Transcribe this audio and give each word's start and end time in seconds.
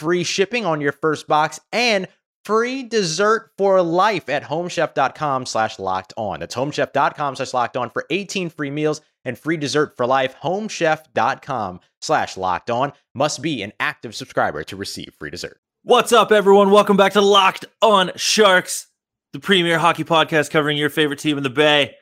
free 0.00 0.24
shipping 0.24 0.64
on 0.64 0.80
your 0.80 0.92
first 0.92 1.28
box 1.28 1.60
and 1.72 2.08
free 2.44 2.82
dessert 2.82 3.50
for 3.58 3.82
life 3.82 4.30
at 4.30 4.42
homechef.com 4.42 5.44
slash 5.44 5.78
locked 5.78 6.14
on. 6.16 6.40
That's 6.40 6.54
homechef.com 6.54 7.36
slash 7.36 7.52
locked 7.52 7.76
on 7.76 7.90
for 7.90 8.06
18 8.08 8.48
free 8.48 8.70
meals 8.70 9.02
and 9.26 9.38
free 9.38 9.58
dessert 9.58 9.96
for 9.98 10.06
life. 10.06 10.34
Homechef.com 10.42 11.80
slash 12.00 12.36
locked 12.38 12.70
on 12.70 12.92
must 13.14 13.42
be 13.42 13.62
an 13.62 13.72
active 13.78 14.14
subscriber 14.14 14.64
to 14.64 14.76
receive 14.76 15.14
free 15.18 15.30
dessert. 15.30 15.60
What's 15.82 16.12
up, 16.12 16.32
everyone? 16.32 16.70
Welcome 16.70 16.96
back 16.96 17.12
to 17.12 17.20
Locked 17.20 17.66
on 17.82 18.10
Sharks, 18.16 18.86
the 19.34 19.40
premier 19.40 19.78
hockey 19.78 20.04
podcast 20.04 20.50
covering 20.50 20.78
your 20.78 20.90
favorite 20.90 21.18
team 21.18 21.36
in 21.36 21.42
the 21.42 21.50
Bay. 21.50 21.94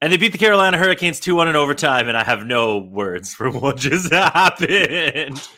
And 0.00 0.12
they 0.12 0.16
beat 0.16 0.30
the 0.30 0.38
Carolina 0.38 0.78
Hurricanes 0.78 1.18
2 1.18 1.34
1 1.34 1.48
in 1.48 1.56
overtime, 1.56 2.08
and 2.08 2.16
I 2.16 2.22
have 2.22 2.46
no 2.46 2.78
words 2.78 3.34
for 3.34 3.50
what 3.58 3.76
just 3.76 4.12
happened. 4.12 5.48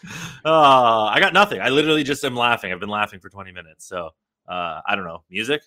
Uh, 0.44 1.04
I 1.04 1.20
got 1.20 1.34
nothing. 1.34 1.60
I 1.60 1.68
literally 1.68 2.04
just 2.04 2.24
am 2.24 2.34
laughing. 2.34 2.72
I've 2.72 2.80
been 2.80 2.88
laughing 2.88 3.20
for 3.20 3.28
20 3.28 3.52
minutes. 3.52 3.86
So 3.86 4.10
uh, 4.48 4.80
I 4.86 4.96
don't 4.96 5.04
know. 5.04 5.22
Music? 5.28 5.62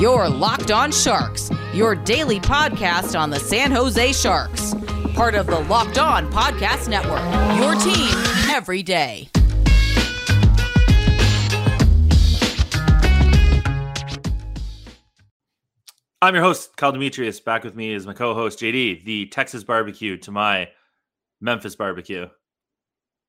You're 0.00 0.28
Locked 0.28 0.72
On 0.72 0.90
Sharks, 0.90 1.48
your 1.72 1.94
daily 1.94 2.40
podcast 2.40 3.16
on 3.16 3.30
the 3.30 3.38
San 3.38 3.70
Jose 3.70 4.12
Sharks. 4.14 4.74
Part 5.14 5.36
of 5.36 5.46
the 5.46 5.60
Locked 5.60 5.98
On 5.98 6.28
Podcast 6.32 6.88
Network, 6.88 7.22
your 7.56 7.76
team 7.76 8.10
every 8.52 8.82
day. 8.82 9.28
I'm 16.22 16.34
your 16.36 16.44
host, 16.44 16.76
Kyle 16.76 16.92
Demetrius. 16.92 17.40
Back 17.40 17.64
with 17.64 17.74
me 17.74 17.92
is 17.92 18.06
my 18.06 18.12
co 18.14 18.32
host, 18.32 18.60
JD, 18.60 19.04
the 19.04 19.26
Texas 19.26 19.64
barbecue 19.64 20.16
to 20.18 20.30
my 20.30 20.68
Memphis 21.40 21.74
barbecue. 21.74 22.28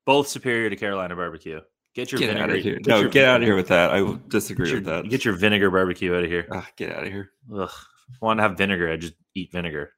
Both 0.06 0.28
superior 0.28 0.70
to 0.70 0.76
Carolina 0.76 1.16
barbecue. 1.16 1.60
Get 1.96 2.12
your 2.12 2.20
Get 2.20 2.28
vinegar. 2.28 2.44
out 2.52 2.56
of 2.56 2.62
here. 2.62 2.74
Get 2.76 2.86
No, 2.86 3.00
your- 3.00 3.08
get 3.08 3.28
out 3.28 3.40
of 3.40 3.46
here 3.46 3.56
with 3.56 3.68
that. 3.68 3.90
I 3.90 4.00
will 4.02 4.20
disagree 4.28 4.66
Get 4.68 4.74
with 4.76 4.84
that. 4.86 5.08
get 5.08 5.24
your 5.24 5.34
vinegar 5.34 5.70
barbecue 5.72 6.14
out 6.16 6.22
of 6.22 6.30
here. 6.30 6.46
Ah, 6.52 6.68
get 6.76 6.94
out 6.94 7.04
of 7.04 7.12
here. 7.12 7.32
Ugh. 7.52 7.68
If 8.10 8.22
I 8.22 8.24
want 8.26 8.38
to 8.38 8.42
have 8.42 8.56
vinegar, 8.56 8.88
I 8.92 8.96
just 8.96 9.14
eat 9.34 9.50
vinegar. 9.50 9.90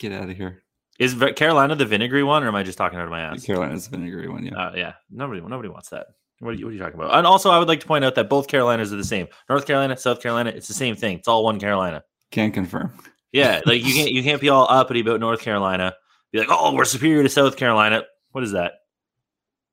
Get 0.00 0.10
out 0.12 0.28
of 0.28 0.36
here. 0.36 0.64
Is 0.98 1.14
Carolina 1.36 1.76
the 1.76 1.86
vinegary 1.86 2.24
one, 2.24 2.42
or 2.42 2.48
am 2.48 2.54
I 2.56 2.64
just 2.64 2.76
talking 2.78 2.98
out 2.98 3.04
of 3.04 3.10
my 3.10 3.20
ass? 3.20 3.44
Carolina's 3.44 3.86
the 3.88 3.96
vinegary 3.96 4.28
one, 4.28 4.44
yeah. 4.46 4.54
Uh, 4.56 4.72
yeah, 4.74 4.92
nobody, 5.10 5.40
nobody 5.40 5.68
wants 5.68 5.90
that. 5.90 6.06
What 6.40 6.50
are, 6.50 6.52
you, 6.54 6.64
what 6.66 6.70
are 6.70 6.74
you 6.74 6.80
talking 6.80 6.98
about? 6.98 7.14
And 7.16 7.24
also, 7.26 7.50
I 7.50 7.58
would 7.58 7.68
like 7.68 7.80
to 7.80 7.86
point 7.86 8.04
out 8.04 8.14
that 8.16 8.28
both 8.28 8.48
Carolinas 8.48 8.92
are 8.92 8.96
the 8.96 9.04
same. 9.04 9.28
North 9.48 9.64
Carolina, 9.66 9.96
South 9.96 10.20
Carolina, 10.20 10.50
it's 10.50 10.66
the 10.68 10.74
same 10.74 10.96
thing. 10.96 11.18
It's 11.18 11.28
all 11.28 11.44
one 11.44 11.60
Carolina. 11.60 12.02
Can 12.32 12.50
confirm. 12.50 12.92
Yeah, 13.30 13.60
like 13.64 13.82
you 13.84 13.94
can't 13.94 14.10
you 14.10 14.22
can't 14.22 14.40
be 14.40 14.48
all 14.48 14.66
uppity 14.68 15.00
about 15.00 15.20
North 15.20 15.40
Carolina. 15.40 15.94
Be 16.32 16.38
like, 16.40 16.48
oh, 16.50 16.74
we're 16.74 16.84
superior 16.84 17.22
to 17.22 17.28
South 17.28 17.56
Carolina. 17.56 18.02
What 18.32 18.42
is 18.42 18.52
that? 18.52 18.72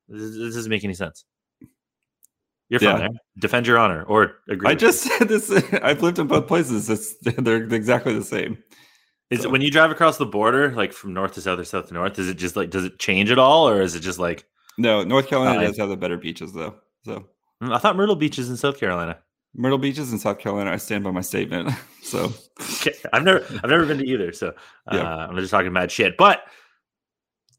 This, 0.07 0.21
this 0.37 0.55
doesn't 0.55 0.69
make 0.69 0.83
any 0.83 0.93
sense. 0.93 1.23
You're 2.69 2.79
from 2.79 2.99
Yeah. 2.99 3.05
eh? 3.07 3.09
Defend 3.39 3.65
your 3.67 3.77
honor 3.79 4.03
or 4.03 4.35
agree. 4.49 4.69
I 4.69 4.75
just 4.75 5.01
said 5.03 5.27
this. 5.27 5.49
I've 5.83 6.01
lived 6.03 6.19
in 6.19 6.27
both 6.27 6.47
places. 6.47 6.89
It's, 6.89 7.15
they're 7.21 7.63
exactly 7.73 8.13
the 8.13 8.23
same. 8.23 8.57
Is 9.29 9.41
So- 9.41 9.49
when 9.49 9.61
you 9.61 9.71
drive 9.71 9.91
across 9.91 10.17
the 10.17 10.25
border, 10.25 10.71
like 10.73 10.93
from 10.93 11.13
north 11.13 11.33
to 11.33 11.41
south 11.41 11.59
or 11.59 11.63
south 11.65 11.87
to 11.87 11.93
north, 11.93 12.19
is 12.19 12.27
it 12.29 12.35
just 12.37 12.55
like 12.55 12.69
does 12.69 12.83
it 12.85 12.99
change 12.99 13.31
at 13.31 13.39
all, 13.39 13.67
or 13.69 13.81
is 13.81 13.95
it 13.95 14.01
just 14.01 14.19
like 14.19 14.45
No, 14.77 15.03
North 15.03 15.27
Carolina 15.27 15.59
Uh, 15.59 15.67
does 15.67 15.77
have 15.77 15.89
the 15.89 15.97
better 15.97 16.17
beaches, 16.17 16.53
though. 16.53 16.75
So 17.05 17.25
Hmm, 17.61 17.71
I 17.73 17.77
thought 17.77 17.95
Myrtle 17.95 18.15
Beach 18.15 18.37
is 18.39 18.49
in 18.49 18.57
South 18.57 18.79
Carolina? 18.79 19.17
Myrtle 19.55 19.77
Beach 19.77 19.97
is 19.97 20.11
in 20.11 20.19
South 20.19 20.39
Carolina. 20.39 20.71
I 20.71 20.77
stand 20.77 21.03
by 21.03 21.11
my 21.11 21.21
statement. 21.21 21.69
So 22.01 22.33
Okay, 22.77 22.93
I've 23.13 23.23
never 23.23 23.45
I've 23.61 23.69
never 23.69 23.85
been 23.85 23.99
to 23.99 24.05
either, 24.05 24.31
so 24.31 24.47
uh, 24.87 24.95
Yeah. 24.95 25.27
I'm 25.27 25.35
just 25.35 25.51
talking 25.51 25.71
mad 25.71 25.91
shit. 25.91 26.17
But 26.17 26.43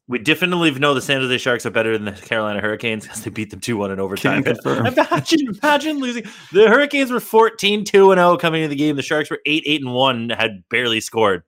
we 0.08 0.18
definitely 0.18 0.72
know 0.72 0.92
the 0.92 1.00
San 1.00 1.20
Jose 1.20 1.38
Sharks 1.38 1.64
are 1.66 1.70
better 1.70 1.96
than 1.96 2.06
the 2.06 2.20
Carolina 2.20 2.60
Hurricanes 2.60 3.04
because 3.04 3.22
they 3.22 3.30
beat 3.30 3.50
them 3.50 3.60
2 3.60 3.76
1 3.76 3.92
in 3.92 4.00
overtime. 4.00 4.42
Imagine, 4.44 5.54
imagine 5.62 5.98
losing. 6.00 6.24
The 6.52 6.68
Hurricanes 6.68 7.12
were 7.12 7.20
14 7.20 7.84
2 7.84 8.10
and 8.10 8.18
0 8.18 8.38
coming 8.38 8.62
into 8.62 8.70
the 8.70 8.76
game. 8.76 8.96
The 8.96 9.02
Sharks 9.02 9.30
were 9.30 9.38
8 9.46 9.62
8 9.64 9.82
and 9.82 9.94
1, 9.94 10.30
had 10.30 10.64
barely 10.68 11.00
scored, 11.00 11.44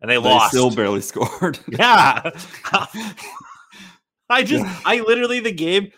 and 0.00 0.10
they, 0.10 0.14
they 0.14 0.18
lost. 0.18 0.50
still 0.50 0.74
barely 0.74 1.02
scored. 1.02 1.60
Yeah. 1.68 2.30
I 4.28 4.42
just, 4.42 4.64
I 4.84 5.00
literally, 5.06 5.38
the 5.38 5.52
game, 5.52 5.92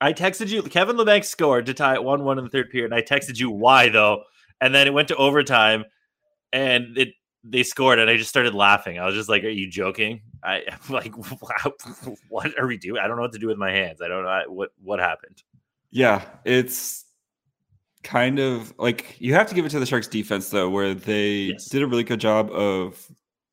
I 0.00 0.12
texted 0.12 0.48
you, 0.48 0.62
Kevin 0.62 0.96
Labanc 0.96 1.24
scored 1.24 1.66
to 1.66 1.74
tie 1.74 1.94
it 1.94 2.04
1 2.04 2.24
1 2.24 2.38
in 2.38 2.44
the 2.44 2.50
third 2.50 2.70
period. 2.70 2.92
And 2.92 2.94
I 2.94 3.02
texted 3.02 3.38
you 3.38 3.50
why, 3.50 3.88
though. 3.88 4.24
And 4.60 4.74
then 4.74 4.86
it 4.86 4.92
went 4.94 5.08
to 5.08 5.16
overtime 5.16 5.84
and 6.52 6.96
it, 6.98 7.08
they 7.44 7.62
scored 7.62 7.98
and 7.98 8.10
I 8.10 8.16
just 8.16 8.28
started 8.30 8.54
laughing. 8.54 8.98
I 8.98 9.06
was 9.06 9.14
just 9.14 9.28
like, 9.28 9.44
"Are 9.44 9.48
you 9.48 9.70
joking?" 9.70 10.22
I 10.42 10.62
I'm 10.70 10.78
like, 10.94 11.16
wow, 11.16 11.72
"What 12.28 12.58
are 12.58 12.66
we 12.66 12.76
doing?" 12.76 13.00
I 13.00 13.06
don't 13.06 13.16
know 13.16 13.22
what 13.22 13.32
to 13.34 13.38
do 13.38 13.46
with 13.46 13.58
my 13.58 13.70
hands. 13.70 14.00
I 14.02 14.08
don't 14.08 14.24
know 14.24 14.42
what 14.48 14.70
what 14.82 14.98
happened. 14.98 15.42
Yeah, 15.90 16.22
it's 16.44 17.04
kind 18.02 18.38
of 18.38 18.72
like 18.78 19.16
you 19.20 19.34
have 19.34 19.46
to 19.48 19.54
give 19.54 19.64
it 19.64 19.68
to 19.70 19.78
the 19.78 19.86
Sharks 19.86 20.08
defense 20.08 20.50
though, 20.50 20.68
where 20.68 20.92
they 20.94 21.52
Yes. 21.52 21.66
did 21.66 21.82
a 21.82 21.86
really 21.86 22.04
good 22.04 22.20
job 22.20 22.50
of 22.50 23.10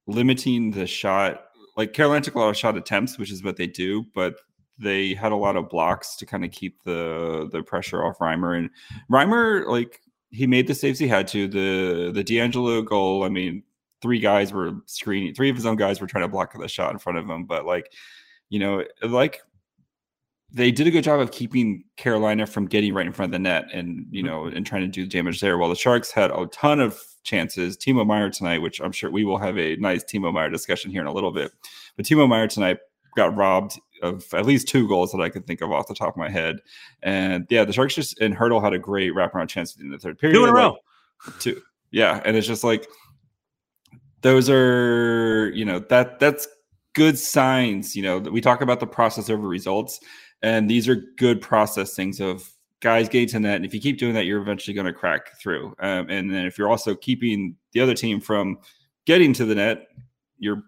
limiting 0.07 0.71
the 0.71 0.87
shot. 0.87 1.45
Like 1.77 1.93
Carolina 1.93 2.21
took 2.23 2.35
a 2.35 2.39
lot 2.39 2.49
of 2.49 2.57
shot 2.57 2.77
attempts, 2.77 3.17
which 3.19 3.31
is 3.31 3.43
what 3.43 3.57
they 3.57 3.67
do, 3.67 4.05
but 4.15 4.35
they 4.77 5.13
had 5.13 5.31
a 5.31 5.37
lot 5.37 5.55
of 5.55 5.69
blocks 5.69 6.15
to 6.17 6.25
kind 6.25 6.43
of 6.43 6.51
keep 6.51 6.83
the 6.83 7.49
the 7.51 7.63
pressure 7.63 8.03
off 8.03 8.17
Reimer. 8.19 8.57
And 8.57 8.69
Reimer, 9.11 9.67
like 9.67 10.01
he 10.29 10.47
made 10.47 10.67
the 10.67 10.75
saves 10.75 10.99
he 10.99 11.07
had 11.07 11.27
to. 11.29 11.47
The 11.47 12.11
the 12.11 12.23
DeAngelo 12.23 12.85
goal, 12.85 13.23
I 13.23 13.29
mean, 13.29 13.63
three 14.01 14.19
guys 14.19 14.51
were 14.51 14.73
screening, 14.85 15.33
three 15.33 15.49
of 15.49 15.55
his 15.55 15.65
own 15.65 15.75
guys 15.75 16.01
were 16.01 16.07
trying 16.07 16.23
to 16.23 16.29
block 16.29 16.57
the 16.57 16.67
shot 16.67 16.91
in 16.91 16.99
front 16.99 17.17
of 17.17 17.29
him, 17.29 17.45
but 17.45 17.65
like, 17.65 17.91
you 18.49 18.59
know, 18.59 18.83
like 19.01 19.41
they 20.51 20.71
did 20.71 20.87
a 20.87 20.91
good 20.91 21.03
job 21.03 21.19
of 21.19 21.31
keeping 21.31 21.83
Carolina 21.97 22.45
from 22.45 22.67
getting 22.67 22.93
right 22.93 23.07
in 23.07 23.13
front 23.13 23.29
of 23.29 23.33
the 23.33 23.39
net 23.39 23.65
and 23.73 24.05
you 24.11 24.23
mm-hmm. 24.23 24.31
know 24.31 24.45
and 24.45 24.65
trying 24.65 24.81
to 24.81 24.87
do 24.87 25.05
damage 25.05 25.39
there. 25.39 25.57
While 25.57 25.69
the 25.69 25.75
Sharks 25.75 26.11
had 26.11 26.31
a 26.31 26.45
ton 26.47 26.79
of 26.79 26.99
chances. 27.23 27.77
Timo 27.77 28.05
Meier 28.05 28.29
tonight, 28.29 28.59
which 28.59 28.79
I'm 28.79 28.91
sure 28.91 29.09
we 29.09 29.25
will 29.25 29.37
have 29.37 29.57
a 29.57 29.75
nice 29.77 30.03
Timo 30.03 30.31
Meier 30.31 30.49
discussion 30.49 30.91
here 30.91 31.01
in 31.01 31.07
a 31.07 31.13
little 31.13 31.31
bit. 31.31 31.51
But 31.95 32.05
Timo 32.05 32.27
Meier 32.27 32.47
tonight 32.47 32.79
got 33.15 33.35
robbed 33.35 33.79
of 34.03 34.25
at 34.33 34.45
least 34.45 34.67
two 34.67 34.87
goals 34.87 35.11
that 35.11 35.21
I 35.21 35.29
could 35.29 35.47
think 35.47 35.61
of 35.61 35.71
off 35.71 35.87
the 35.87 35.95
top 35.95 36.09
of 36.13 36.17
my 36.17 36.29
head. 36.29 36.57
And 37.01 37.47
yeah, 37.49 37.65
the 37.65 37.73
Sharks 37.73 37.95
just 37.95 38.19
and 38.19 38.35
Hertl 38.35 38.61
had 38.63 38.73
a 38.73 38.79
great 38.79 39.13
wraparound 39.13 39.49
chance 39.49 39.75
in 39.77 39.89
the 39.89 39.97
third 39.97 40.19
period. 40.19 40.35
Two 40.35 40.43
in 40.43 40.49
a 40.49 40.53
Like, 40.53 40.61
row. 40.61 40.77
two. 41.39 41.61
Yeah, 41.91 42.21
and 42.25 42.37
it's 42.37 42.47
just 42.47 42.63
like 42.63 42.87
those 44.21 44.49
are 44.49 45.51
you 45.55 45.65
know 45.65 45.79
that 45.79 46.19
that's 46.19 46.47
good 46.93 47.17
signs. 47.17 47.95
You 47.95 48.03
know, 48.03 48.19
we 48.19 48.41
talk 48.41 48.61
about 48.61 48.79
the 48.79 48.87
process 48.87 49.29
over 49.29 49.47
results, 49.47 49.99
and 50.41 50.69
these 50.69 50.87
are 50.87 50.95
good 51.17 51.41
process 51.41 51.95
things 51.95 52.19
of 52.19 52.49
guys 52.79 53.07
getting 53.07 53.27
to 53.29 53.33
the 53.35 53.39
net. 53.39 53.55
And 53.55 53.65
if 53.65 53.73
you 53.73 53.79
keep 53.79 53.97
doing 53.97 54.13
that, 54.13 54.25
you're 54.25 54.41
eventually 54.41 54.73
going 54.73 54.85
to 54.87 54.93
crack 54.93 55.39
through. 55.39 55.67
Um, 55.79 56.09
and 56.09 56.29
then 56.29 56.45
if 56.45 56.57
you're 56.57 56.69
also 56.69 56.95
keeping 56.95 57.55
the 57.71 57.79
other 57.79 57.93
team 57.93 58.19
from 58.19 58.57
getting 59.05 59.31
to 59.33 59.45
the 59.45 59.55
net, 59.55 59.87
you're 60.37 60.63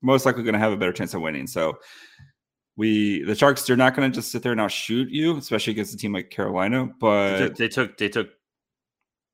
most 0.00 0.26
likely 0.26 0.42
going 0.42 0.54
to 0.54 0.58
have 0.58 0.72
a 0.72 0.76
better 0.76 0.92
chance 0.92 1.14
of 1.14 1.20
winning. 1.22 1.46
So 1.46 1.78
we 2.76 3.22
the 3.24 3.34
Sharks 3.34 3.66
they're 3.66 3.76
not 3.76 3.94
going 3.94 4.10
to 4.10 4.14
just 4.14 4.32
sit 4.32 4.42
there 4.42 4.52
and 4.52 4.60
out 4.60 4.70
shoot 4.70 5.08
you, 5.10 5.36
especially 5.36 5.72
against 5.72 5.94
a 5.94 5.96
team 5.96 6.12
like 6.12 6.30
Carolina. 6.30 6.86
They 6.86 6.92
But 7.00 7.38
took, 7.38 7.56
they 7.56 7.68
took 7.68 7.98
they 7.98 8.08
took 8.08 8.30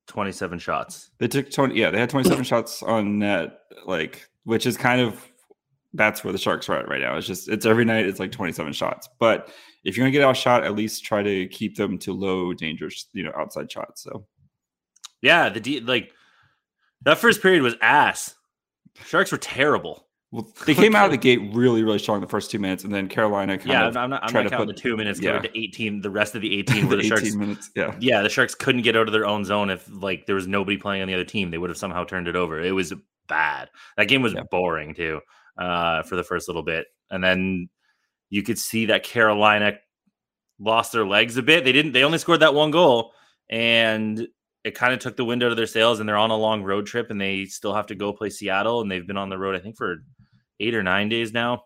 27 0.07 0.59
shots. 0.59 1.11
They 1.19 1.27
took 1.27 1.51
20, 1.51 1.75
yeah, 1.79 1.91
they 1.91 1.99
had 1.99 2.09
27 2.09 2.43
shots 2.43 2.83
on 2.83 3.19
net, 3.19 3.59
like, 3.85 4.27
which 4.43 4.65
is 4.65 4.75
kind 4.75 5.01
of 5.01 5.25
that's 5.93 6.23
where 6.23 6.33
the 6.33 6.39
Sharks 6.39 6.69
are 6.69 6.77
at 6.79 6.89
right 6.89 7.01
now. 7.01 7.15
It's 7.17 7.27
just 7.27 7.47
it's 7.49 7.65
every 7.65 7.85
night 7.85 8.05
it's 8.05 8.19
like 8.19 8.31
27 8.31 8.73
shots. 8.73 9.07
But 9.19 9.49
if 9.83 9.95
you're 9.95 10.03
gonna 10.03 10.11
get 10.11 10.23
outshot, 10.23 10.63
at 10.63 10.75
least 10.75 11.05
try 11.05 11.23
to 11.23 11.47
keep 11.47 11.77
them 11.77 11.97
to 11.99 12.13
low 12.13 12.53
dangerous, 12.53 13.07
you 13.13 13.23
know, 13.23 13.31
outside 13.37 13.71
shots. 13.71 14.03
So 14.03 14.25
Yeah, 15.21 15.49
the 15.49 15.59
D 15.59 15.79
like 15.79 16.11
that 17.03 17.17
first 17.17 17.41
period 17.41 17.61
was 17.61 17.75
ass. 17.81 18.35
Sharks 19.05 19.31
were 19.31 19.37
terrible. 19.37 20.08
Well, 20.31 20.47
they 20.65 20.75
came 20.75 20.95
out 20.95 21.05
of 21.05 21.11
the 21.11 21.17
gate 21.17 21.39
really, 21.53 21.83
really 21.83 21.99
strong 21.99 22.21
the 22.21 22.27
first 22.27 22.51
two 22.51 22.59
minutes, 22.59 22.83
and 22.83 22.93
then 22.93 23.07
Carolina 23.07 23.57
kind 23.57 23.69
Yeah, 23.69 23.87
of 23.87 23.97
I'm 23.97 24.09
not, 24.09 24.23
I'm 24.23 24.29
tried 24.29 24.43
not 24.43 24.49
to 24.49 24.55
counting 24.57 24.67
put- 24.67 24.75
the 24.75 24.81
two 24.81 24.95
minutes 24.97 25.19
yeah. 25.19 25.33
compared 25.33 25.53
to 25.53 25.59
18, 25.59 26.01
the 26.01 26.09
rest 26.09 26.35
of 26.35 26.41
the 26.41 26.57
18 26.59 26.87
where 26.87 26.97
the 26.97 27.03
18 27.03 27.09
Sharks 27.09 27.35
minutes. 27.35 27.71
Yeah. 27.75 27.95
yeah, 27.99 28.21
the 28.21 28.29
Sharks 28.29 28.55
couldn't 28.55 28.81
get 28.83 28.95
out 28.95 29.07
of 29.07 29.13
their 29.13 29.25
own 29.25 29.43
zone 29.45 29.69
if 29.69 29.87
like 29.91 30.25
there 30.25 30.35
was 30.35 30.47
nobody 30.47 30.77
playing 30.77 31.01
on 31.01 31.07
the 31.07 31.13
other 31.13 31.23
team. 31.25 31.51
They 31.51 31.57
would 31.57 31.69
have 31.69 31.77
somehow 31.77 32.03
turned 32.03 32.27
it 32.27 32.35
over. 32.35 32.61
It 32.61 32.71
was 32.71 32.93
bad. 33.27 33.69
That 33.97 34.07
game 34.07 34.21
was 34.21 34.33
Yeah. 34.33 34.43
boring 34.51 34.93
too 34.93 35.19
uh, 35.57 36.03
for 36.03 36.15
the 36.15 36.23
first 36.23 36.47
little 36.47 36.63
bit, 36.63 36.87
and 37.09 37.23
then 37.23 37.69
you 38.29 38.43
could 38.43 38.59
see 38.59 38.85
that 38.87 39.03
Carolina 39.03 39.73
lost 40.59 40.91
their 40.91 41.05
legs 41.05 41.37
a 41.37 41.41
bit. 41.41 41.63
They 41.63 41.71
didn't. 41.71 41.93
They 41.93 42.03
only 42.03 42.17
scored 42.19 42.41
that 42.41 42.53
one 42.53 42.69
goal, 42.71 43.13
and 43.49 44.27
it 44.63 44.75
kind 44.75 44.93
of 44.93 44.99
took 44.99 45.15
the 45.15 45.25
wind 45.25 45.41
out 45.41 45.51
of 45.51 45.57
their 45.57 45.65
sails. 45.65 45.99
And 45.99 46.07
they're 46.07 46.17
on 46.17 46.31
a 46.31 46.35
long 46.37 46.63
road 46.63 46.85
trip, 46.85 47.09
and 47.09 47.19
they 47.19 47.45
still 47.45 47.73
have 47.73 47.87
to 47.87 47.95
go 47.95 48.13
play 48.13 48.29
Seattle, 48.29 48.81
and 48.81 48.91
they've 48.91 49.07
been 49.07 49.17
on 49.17 49.29
the 49.29 49.37
road 49.37 49.55
I 49.55 49.59
think 49.59 49.77
for 49.77 49.97
eight 50.59 50.75
or 50.75 50.83
nine 50.83 51.09
days 51.09 51.33
now. 51.33 51.63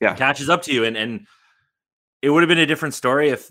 Yeah. 0.00 0.14
catches 0.14 0.50
up 0.50 0.62
to 0.62 0.72
you, 0.74 0.84
and 0.84 0.96
and 0.96 1.26
it 2.22 2.30
would 2.30 2.42
have 2.42 2.48
been 2.48 2.58
a 2.58 2.66
different 2.66 2.94
story 2.94 3.30
if 3.30 3.50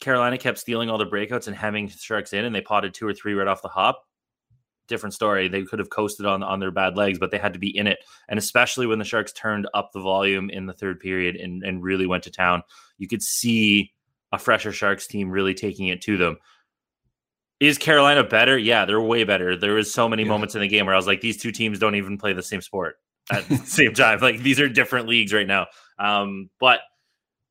Carolina 0.00 0.36
kept 0.38 0.58
stealing 0.58 0.90
all 0.90 0.98
the 0.98 1.06
breakouts 1.06 1.46
and 1.46 1.56
having 1.56 1.88
Sharks 1.88 2.32
in, 2.32 2.44
and 2.44 2.54
they 2.54 2.60
potted 2.60 2.92
two 2.94 3.06
or 3.06 3.14
three 3.14 3.32
right 3.34 3.48
off 3.48 3.62
the 3.62 3.68
hop. 3.68 4.04
Different 4.86 5.14
story. 5.14 5.48
They 5.48 5.62
could 5.64 5.78
have 5.78 5.90
coasted 5.90 6.26
on 6.26 6.42
on 6.42 6.60
their 6.60 6.70
bad 6.70 6.96
legs, 6.96 7.18
but 7.18 7.30
they 7.30 7.38
had 7.38 7.52
to 7.54 7.58
be 7.58 7.76
in 7.76 7.86
it. 7.86 7.98
And 8.28 8.38
especially 8.38 8.86
when 8.86 8.98
the 8.98 9.04
Sharks 9.04 9.32
turned 9.32 9.66
up 9.74 9.90
the 9.92 10.00
volume 10.00 10.50
in 10.50 10.66
the 10.66 10.72
third 10.72 11.00
period 11.00 11.36
and, 11.36 11.62
and 11.62 11.82
really 11.82 12.06
went 12.06 12.22
to 12.24 12.30
town, 12.30 12.62
you 12.98 13.08
could 13.08 13.22
see 13.22 13.92
a 14.32 14.38
fresher 14.38 14.72
Sharks 14.72 15.06
team 15.06 15.30
really 15.30 15.54
taking 15.54 15.88
it 15.88 16.00
to 16.02 16.16
them. 16.18 16.36
Is 17.60 17.76
Carolina 17.76 18.22
better? 18.24 18.56
Yeah, 18.56 18.84
they're 18.84 19.00
way 19.00 19.24
better. 19.24 19.56
There 19.56 19.74
was 19.74 19.92
so 19.92 20.08
many 20.08 20.22
Yeah. 20.22 20.28
moments 20.28 20.54
in 20.54 20.60
the 20.60 20.68
game 20.68 20.86
where 20.86 20.94
I 20.94 20.98
was 20.98 21.06
like, 21.06 21.20
these 21.20 21.36
two 21.38 21.50
teams 21.50 21.78
don't 21.78 21.94
even 21.96 22.16
play 22.18 22.32
the 22.32 22.42
same 22.42 22.60
sport 22.60 22.96
at 23.32 23.48
the 23.48 23.56
same 23.58 23.94
time. 23.94 24.20
Like 24.20 24.40
these 24.42 24.60
are 24.60 24.68
different 24.68 25.08
leagues 25.08 25.32
right 25.32 25.46
now. 25.46 25.66
Um, 25.98 26.50
but 26.60 26.80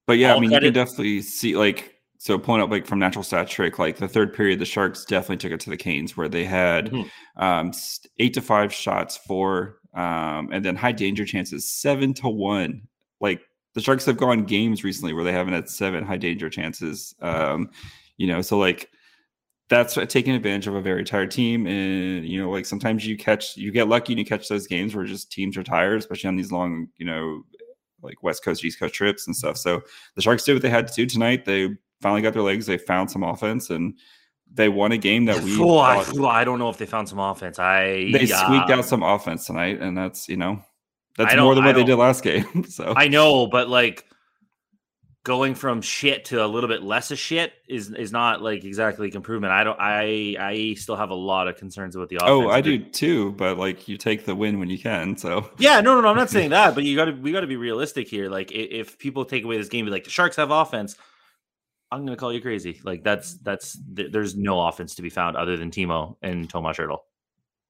But 0.05 0.17
yeah, 0.17 0.33
I 0.35 0.39
mean, 0.39 0.51
you 0.51 0.59
can 0.59 0.73
definitely 0.73 1.21
see 1.21 1.55
like 1.55 1.93
so 2.19 2.39
point 2.39 2.61
out 2.63 2.69
like 2.69 2.85
from 2.87 2.99
natural 2.99 3.23
stat 3.23 3.47
trick, 3.47 3.77
like 3.77 3.97
the 3.97 4.07
third 4.07 4.33
period, 4.33 4.59
the 4.59 4.65
Sharks 4.65 5.05
definitely 5.05 5.37
took 5.37 5.51
it 5.51 5.59
to 5.61 5.69
the 5.69 5.77
Canes 5.77 6.17
where 6.17 6.27
they 6.27 6.45
had 6.45 6.91
Mhm. 6.91 7.09
um, 7.37 7.71
eight 8.17 8.33
to 8.33 8.41
five 8.41 8.73
shots 8.73 9.17
for, 9.17 9.77
um, 9.93 10.49
and 10.51 10.65
then 10.65 10.75
high 10.75 10.91
danger 10.91 11.25
chances 11.25 11.69
seven 11.69 12.13
to 12.15 12.27
one. 12.27 12.81
Like 13.19 13.41
the 13.75 13.81
Sharks 13.81 14.05
have 14.05 14.17
gone 14.17 14.45
games 14.45 14.83
recently 14.83 15.13
where 15.13 15.23
they 15.23 15.31
haven't 15.31 15.53
had 15.53 15.69
seven 15.69 16.03
high 16.03 16.17
danger 16.17 16.49
chances. 16.49 17.13
Um, 17.21 17.69
you 18.17 18.25
know, 18.25 18.41
so 18.41 18.57
like 18.57 18.89
that's 19.69 19.95
taking 20.07 20.33
advantage 20.33 20.67
of 20.67 20.75
a 20.75 20.81
very 20.81 21.03
tired 21.03 21.31
team, 21.31 21.67
and 21.67 22.25
you 22.25 22.41
know, 22.41 22.49
like 22.49 22.65
sometimes 22.65 23.05
you 23.05 23.17
catch, 23.17 23.57
you 23.57 23.71
get 23.71 23.87
lucky 23.87 24.13
and 24.13 24.19
you 24.19 24.25
catch 24.25 24.47
those 24.47 24.67
games 24.67 24.95
where 24.95 25.05
just 25.05 25.31
teams 25.31 25.57
are 25.57 25.63
tired, 25.63 25.99
especially 25.99 26.29
on 26.29 26.35
these 26.35 26.51
long, 26.51 26.87
you 26.97 27.05
know, 27.05 27.43
like 28.01 28.23
West 28.23 28.43
Coast, 28.43 28.63
East 28.63 28.79
Coast 28.79 28.93
trips 28.93 29.27
and 29.27 29.35
stuff. 29.35 29.57
So 29.57 29.81
the 30.15 30.21
Sharks 30.21 30.43
did 30.43 30.53
what 30.53 30.61
they 30.61 30.69
had 30.69 30.87
to 30.87 30.93
do 30.93 31.05
tonight. 31.05 31.45
They 31.45 31.69
finally 32.01 32.21
got 32.21 32.33
their 32.33 32.43
legs. 32.43 32.65
They 32.65 32.77
found 32.77 33.11
some 33.11 33.23
offense 33.23 33.69
and 33.69 33.97
they 34.53 34.69
won 34.69 34.91
a 34.91 34.97
game 34.97 35.25
that 35.25 35.43
we 35.43 35.59
Oh, 35.59 35.77
I, 35.77 36.05
oh, 36.15 36.25
I 36.25 36.43
don't 36.43 36.59
know 36.59 36.69
if 36.69 36.77
they 36.77 36.85
found 36.85 37.09
some 37.09 37.19
offense. 37.19 37.59
I 37.59 38.09
they 38.11 38.25
squeaked 38.25 38.69
uh, 38.69 38.75
out 38.75 38.85
some 38.85 39.03
offense 39.03 39.45
tonight, 39.45 39.81
and 39.81 39.97
that's 39.97 40.29
you 40.29 40.37
know 40.37 40.61
that's 41.17 41.35
more 41.35 41.55
than 41.55 41.65
what 41.65 41.75
they 41.75 41.83
did 41.83 41.95
last 41.95 42.23
game. 42.23 42.63
So 42.63 42.93
I 42.95 43.07
know, 43.07 43.47
but 43.47 43.69
like 43.69 44.05
going 45.27 45.55
from 45.55 45.81
shit 45.81 46.23
to 46.23 46.41
a 46.43 46.47
little 46.47 46.69
bit 46.69 46.81
less 46.81 47.11
of 47.11 47.19
shit 47.19 47.51
is 47.67 47.91
is 47.91 48.13
not 48.13 48.41
like 48.41 48.63
exactly 48.63 49.13
improvement. 49.13 49.51
I 49.51 49.65
don't. 49.65 49.77
I 49.77 50.37
I 50.39 50.75
still 50.75 50.95
have 50.95 51.09
a 51.09 51.15
lot 51.15 51.49
of 51.49 51.57
concerns 51.57 51.97
about 51.97 52.07
the 52.07 52.15
offense. 52.15 52.31
oh, 52.31 52.49
I 52.49 52.61
do 52.61 52.79
too. 52.79 53.33
But 53.33 53.57
like 53.57 53.89
you 53.89 53.97
take 53.97 54.23
the 54.23 54.33
win 54.33 54.57
when 54.57 54.69
you 54.69 54.79
can. 54.79 55.17
So 55.17 55.51
Yeah, 55.57 55.81
no, 55.81 55.95
no, 55.95 56.01
no. 56.01 56.07
I'm 56.07 56.15
not 56.15 56.29
saying 56.29 56.51
that, 56.51 56.75
but 56.75 56.83
you 56.85 56.95
got 56.95 57.05
to 57.05 57.11
we 57.11 57.33
got 57.33 57.41
to 57.41 57.47
be 57.47 57.57
realistic 57.57 58.07
here. 58.07 58.29
Like, 58.29 58.53
if 58.53 58.97
people 58.97 59.25
take 59.25 59.43
away 59.43 59.57
this 59.57 59.67
game, 59.67 59.83
be 59.83 59.91
like 59.91 60.05
the 60.05 60.09
Sharks 60.09 60.37
have 60.37 60.49
offense. 60.49 60.95
I'm 61.91 62.05
gonna 62.05 62.15
call 62.15 62.31
you 62.31 62.41
crazy. 62.41 62.79
Like 62.81 63.03
that's 63.03 63.33
that's 63.39 63.77
th- 63.97 64.13
there's 64.13 64.37
no 64.37 64.65
offense 64.65 64.95
to 64.95 65.01
be 65.01 65.09
found 65.09 65.35
other 65.35 65.57
than 65.57 65.71
Timo 65.71 66.15
and 66.21 66.49
Tomas 66.49 66.77
Hertl, 66.77 66.99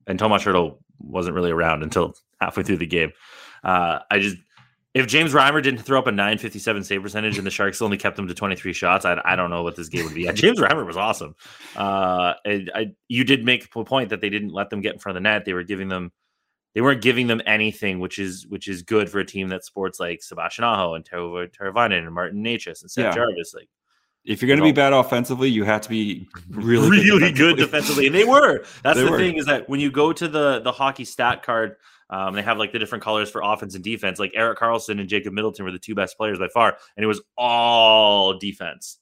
and 0.06 0.20
Tomas 0.20 0.44
Hertl 0.44 0.78
wasn't 1.00 1.36
really 1.36 1.52
around 1.52 1.82
until 1.82 2.14
halfway 2.40 2.62
through 2.62 2.78
the 2.78 2.86
game. 2.86 3.14
Uh, 3.64 4.00
I 4.12 4.20
just 4.20 4.38
if 4.98 5.08
James 5.08 5.34
Reimer 5.34 5.62
didn't 5.62 5.82
throw 5.82 6.00
up 6.00 6.08
a 6.08 6.12
957 6.12 6.84
save 6.84 7.02
percentage 7.02 7.38
and 7.38 7.46
the 7.46 7.52
Sharks 7.52 7.82
only 7.82 7.98
kept 7.98 8.16
them 8.16 8.28
to 8.28 8.34
23 8.34 8.74
shots, 8.74 9.06
I, 9.06 9.22
I 9.26 9.36
don't 9.36 9.50
know 9.50 9.64
what 9.64 9.76
this 9.76 9.90
game 9.90 10.06
would 10.06 10.14
be. 10.14 10.24
Yeah, 10.24 10.32
James 10.32 10.60
Reimer 10.60 10.86
was 10.86 10.98
awesome. 10.98 11.36
Uh, 11.76 12.34
and 12.46 12.72
I, 12.74 12.88
you 13.08 13.24
did 13.24 13.44
make 13.46 13.68
a 13.76 13.84
point 13.84 14.10
that 14.10 14.22
they 14.22 14.30
didn't 14.30 14.54
let 14.54 14.70
them 14.70 14.82
get 14.82 14.94
in 14.94 15.00
front 15.00 15.18
of 15.18 15.24
the 15.24 15.30
net. 15.30 15.46
They 15.46 15.54
were 15.54 15.64
giving 15.64 15.88
them 15.90 16.12
they 16.74 16.82
weren't 16.82 17.02
giving 17.02 17.26
them 17.26 17.42
anything, 17.48 18.00
which 18.00 18.20
is 18.20 18.46
which 18.48 18.68
is 18.68 18.84
good 18.84 19.10
for 19.10 19.18
a 19.20 19.26
team 19.26 19.48
that 19.48 19.66
sports 19.66 20.00
like 20.00 20.22
Sebastian 20.22 20.64
Aho 20.64 20.94
and 20.94 21.04
Teravainen 21.10 22.06
and 22.06 22.14
Martin 22.14 22.44
Necas 22.44 22.82
and 22.82 22.92
Seth 22.92 23.06
Yeah. 23.06 23.16
Jarvis. 23.16 23.54
Like 23.56 23.68
if 24.26 24.42
you're 24.42 24.48
going 24.48 24.60
to 24.60 24.64
be 24.64 24.74
bad 24.74 24.94
offensively, 24.94 25.50
you 25.50 25.64
have 25.64 25.82
to 25.82 25.90
be 25.90 26.28
really 26.52 26.90
really, 26.90 27.32
good 27.32 27.58
defensively. 27.58 28.06
And 28.06 28.14
they 28.16 28.26
were. 28.26 28.64
That's 28.84 29.00
They 29.00 29.06
the 29.06 29.12
were. 29.12 29.18
thing 29.18 29.38
is 29.38 29.46
that 29.48 29.68
when 29.68 29.80
you 29.80 29.90
go 29.90 30.14
to 30.14 30.28
the 30.28 30.60
the 30.60 30.72
hockey 30.72 31.06
stat 31.06 31.42
card, 31.42 31.78
um, 32.10 32.34
they 32.34 32.42
have 32.42 32.58
like 32.58 32.72
the 32.72 32.80
different 32.80 33.04
colors 33.04 33.30
for 33.30 33.42
offense 33.44 33.76
and 33.76 33.84
defense. 33.84 34.20
Like 34.20 34.32
Erik 34.36 34.60
Karlsson 34.60 35.00
and 35.00 35.10
Jacob 35.10 35.34
Middleton 35.34 35.66
were 35.66 35.72
the 35.72 35.80
two 35.80 35.96
best 35.96 36.18
players 36.18 36.40
by 36.40 36.48
far, 36.48 36.78
and 36.96 37.04
it 37.04 37.08
was 37.08 37.22
all 37.38 38.38
defense. 38.38 38.98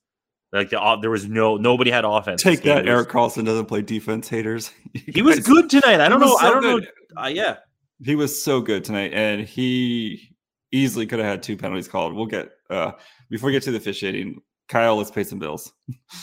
Like 0.52 0.69
the 0.69 0.98
there 1.02 1.10
was 1.10 1.28
no 1.28 1.57
nobody 1.57 1.92
had 1.92 2.06
offense. 2.06 2.42
Take 2.42 2.62
that, 2.63 2.88
Erik 2.88 3.10
Karlsson 3.10 3.46
doesn't 3.46 3.66
play 3.66 3.81
defense. 3.81 4.30
Haters. 4.30 4.72
He 4.94 5.22
was 5.22 5.40
good 5.40 5.69
tonight. 5.69 6.00
I 6.00 6.07
don't 6.07 6.19
know. 6.22 6.38
so 6.38 6.46
I 6.48 6.50
don't 6.50 6.62
good. 6.62 6.88
know. 7.16 7.22
Uh, 7.24 7.28
yeah. 7.28 7.57
He 8.04 8.16
was 8.16 8.42
so 8.42 8.60
good 8.62 8.84
tonight, 8.84 9.13
and 9.13 9.42
he 9.48 10.30
easily 10.72 11.06
could 11.06 11.19
have 11.19 11.28
had 11.28 11.44
two 11.44 11.57
penalties 11.57 11.88
called. 11.88 12.13
We'll 12.13 12.25
get 12.25 12.52
uh 12.69 12.92
before 13.30 13.48
we 13.48 13.54
get 13.54 13.63
to 13.63 13.72
the 13.72 13.78
officiating. 13.78 14.42
Kyle, 14.68 14.96
let's 14.98 15.12
pay 15.12 15.24
some 15.24 15.40
bills. 15.40 15.72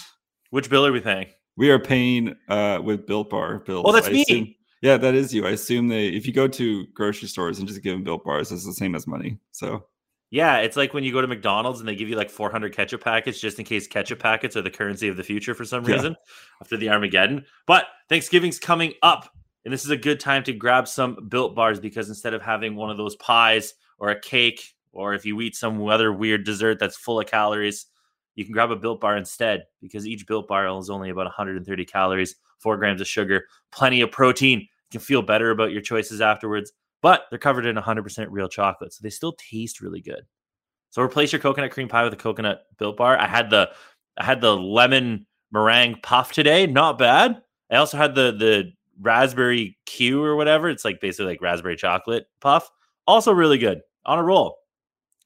Which 0.50 0.68
bill 0.68 0.84
are 0.86 0.92
we 0.92 1.00
paying? 1.00 1.26
We 1.56 1.70
are 1.70 1.78
paying 1.78 2.34
uh 2.48 2.80
with 2.82 3.06
Built 3.06 3.30
Bar 3.30 3.60
bills. 3.60 3.84
Oh, 3.86 3.92
that's 3.92 4.08
I 4.08 4.12
me. 4.12 4.22
assume- 4.22 4.54
yeah, 4.82 4.96
that 4.98 5.14
is 5.14 5.32
you. 5.32 5.46
I 5.46 5.50
assume 5.50 5.88
they 5.88 6.08
if 6.08 6.26
you 6.26 6.32
go 6.32 6.46
to 6.48 6.86
grocery 6.88 7.28
stores 7.28 7.58
and 7.58 7.66
just 7.66 7.82
give 7.82 7.94
them 7.94 8.04
Built 8.04 8.24
Bars, 8.24 8.52
it's 8.52 8.66
the 8.66 8.74
same 8.74 8.94
as 8.94 9.06
money. 9.06 9.38
So 9.52 9.86
Yeah, 10.30 10.58
it's 10.58 10.76
like 10.76 10.92
when 10.94 11.04
you 11.04 11.12
go 11.12 11.20
to 11.20 11.26
McDonald's 11.26 11.80
and 11.80 11.88
they 11.88 11.94
give 11.96 12.08
you 12.08 12.16
like 12.16 12.30
400 12.30 12.74
ketchup 12.74 13.02
packets 13.02 13.40
just 13.40 13.58
in 13.58 13.64
case 13.64 13.86
ketchup 13.86 14.18
packets 14.18 14.56
are 14.56 14.62
the 14.62 14.70
currency 14.70 15.08
of 15.08 15.16
the 15.16 15.22
future 15.22 15.54
for 15.54 15.64
some 15.64 15.84
Yeah. 15.84 15.94
reason 15.94 16.16
after 16.60 16.76
the 16.76 16.88
Armageddon. 16.90 17.44
But 17.66 17.86
Thanksgiving's 18.08 18.58
coming 18.58 18.94
up, 19.02 19.30
and 19.64 19.72
this 19.72 19.84
is 19.84 19.90
a 19.90 19.96
good 19.96 20.18
time 20.20 20.42
to 20.44 20.52
grab 20.52 20.88
some 20.88 21.28
built 21.28 21.54
bars 21.54 21.78
because 21.80 22.08
instead 22.08 22.34
of 22.34 22.42
having 22.42 22.74
one 22.76 22.90
of 22.90 22.96
those 22.96 23.14
pies 23.16 23.74
or 23.98 24.10
a 24.10 24.18
cake, 24.20 24.74
or 24.92 25.14
if 25.14 25.24
you 25.24 25.40
eat 25.40 25.54
some 25.54 25.86
other 25.88 26.12
weird 26.12 26.44
dessert 26.44 26.78
that's 26.78 26.96
full 26.96 27.20
of 27.20 27.26
calories, 27.26 27.86
you 28.34 28.44
can 28.44 28.52
grab 28.52 28.70
a 28.70 28.76
built 28.76 29.00
bar 29.00 29.16
instead 29.16 29.64
because 29.80 30.06
each 30.06 30.26
built 30.26 30.48
bar 30.48 30.66
is 30.78 30.90
only 30.90 31.10
about 31.10 31.26
130 31.26 31.84
calories, 31.84 32.36
four 32.58 32.76
grams 32.78 33.00
of 33.00 33.06
sugar, 33.06 33.44
plenty 33.70 34.00
of 34.00 34.10
protein. 34.10 34.66
You 34.92 35.00
can 35.00 35.04
feel 35.04 35.22
better 35.22 35.50
about 35.50 35.72
your 35.72 35.82
choices 35.82 36.20
afterwards 36.20 36.72
but 37.02 37.26
they're 37.28 37.38
covered 37.38 37.66
in 37.66 37.76
100% 37.76 38.26
real 38.30 38.48
chocolate, 38.48 38.92
so 38.94 39.00
they 39.02 39.10
still 39.10 39.32
taste 39.32 39.80
really 39.80 40.00
good. 40.00 40.22
So 40.90 41.02
replace 41.02 41.32
your 41.32 41.40
coconut 41.40 41.72
cream 41.72 41.88
pie 41.88 42.04
with 42.04 42.12
a 42.12 42.16
coconut 42.16 42.62
built 42.78 42.96
bar. 42.96 43.18
I 43.18 43.26
had 43.26 43.50
the 43.50 43.70
I 44.16 44.24
had 44.24 44.40
the 44.40 44.56
lemon 44.56 45.26
meringue 45.50 45.96
puff 46.02 46.32
today, 46.32 46.66
not 46.66 46.98
bad. 46.98 47.42
I 47.70 47.76
also 47.76 47.96
had 47.96 48.14
the 48.14 48.32
the 48.32 48.72
raspberry 49.00 49.78
Q 49.86 50.22
or 50.22 50.36
whatever. 50.36 50.68
It's 50.68 50.84
like 50.84 51.00
basically 51.00 51.32
like 51.32 51.42
raspberry 51.42 51.76
chocolate 51.76 52.26
puff, 52.40 52.70
also 53.06 53.32
really 53.32 53.58
good. 53.58 53.82
On 54.04 54.18
a 54.18 54.22
roll. 54.22 54.58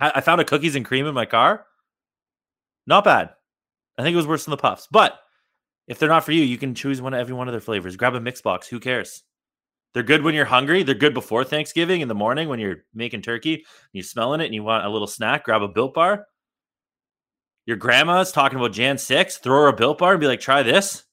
I, 0.00 0.12
I 0.16 0.20
found 0.20 0.40
a 0.40 0.44
cookies 0.44 0.76
and 0.76 0.84
cream 0.84 1.06
in 1.06 1.14
my 1.14 1.26
car. 1.26 1.66
Not 2.86 3.04
bad. 3.04 3.30
I 3.98 4.02
think 4.02 4.12
it 4.14 4.18
was 4.18 4.26
worse 4.26 4.44
than 4.44 4.50
the 4.50 4.58
puffs, 4.58 4.86
but 4.90 5.18
if 5.88 5.98
they're 5.98 6.08
not 6.08 6.24
for 6.24 6.32
you, 6.32 6.42
you 6.42 6.58
can 6.58 6.74
choose 6.74 7.00
one 7.00 7.14
of 7.14 7.20
every 7.20 7.34
one 7.34 7.48
of 7.48 7.52
their 7.52 7.60
flavors. 7.60 7.96
Grab 7.96 8.14
a 8.14 8.20
mix 8.20 8.40
box. 8.40 8.68
Who 8.68 8.78
cares? 8.78 9.22
They're 9.96 10.02
good 10.02 10.20
when 10.20 10.34
you're 10.34 10.44
hungry. 10.44 10.82
They're 10.82 10.94
good 10.94 11.14
before 11.14 11.42
Thanksgiving 11.42 12.02
in 12.02 12.08
the 12.08 12.14
morning 12.14 12.50
when 12.50 12.60
you're 12.60 12.84
making 12.92 13.22
turkey 13.22 13.54
and 13.54 13.64
you're 13.94 14.04
smelling 14.04 14.42
it 14.42 14.44
and 14.44 14.54
you 14.54 14.62
want 14.62 14.84
a 14.84 14.90
little 14.90 15.06
snack. 15.06 15.44
Grab 15.44 15.62
a 15.62 15.68
built 15.68 15.94
bar. 15.94 16.26
Your 17.64 17.78
grandma's 17.78 18.30
talking 18.30 18.58
about 18.58 18.74
Jan 18.74 18.98
6. 18.98 19.38
Throw 19.38 19.62
her 19.62 19.68
a 19.68 19.72
built 19.72 19.96
bar 19.96 20.12
and 20.12 20.20
be 20.20 20.26
like, 20.26 20.40
try 20.40 20.62
this. 20.62 21.04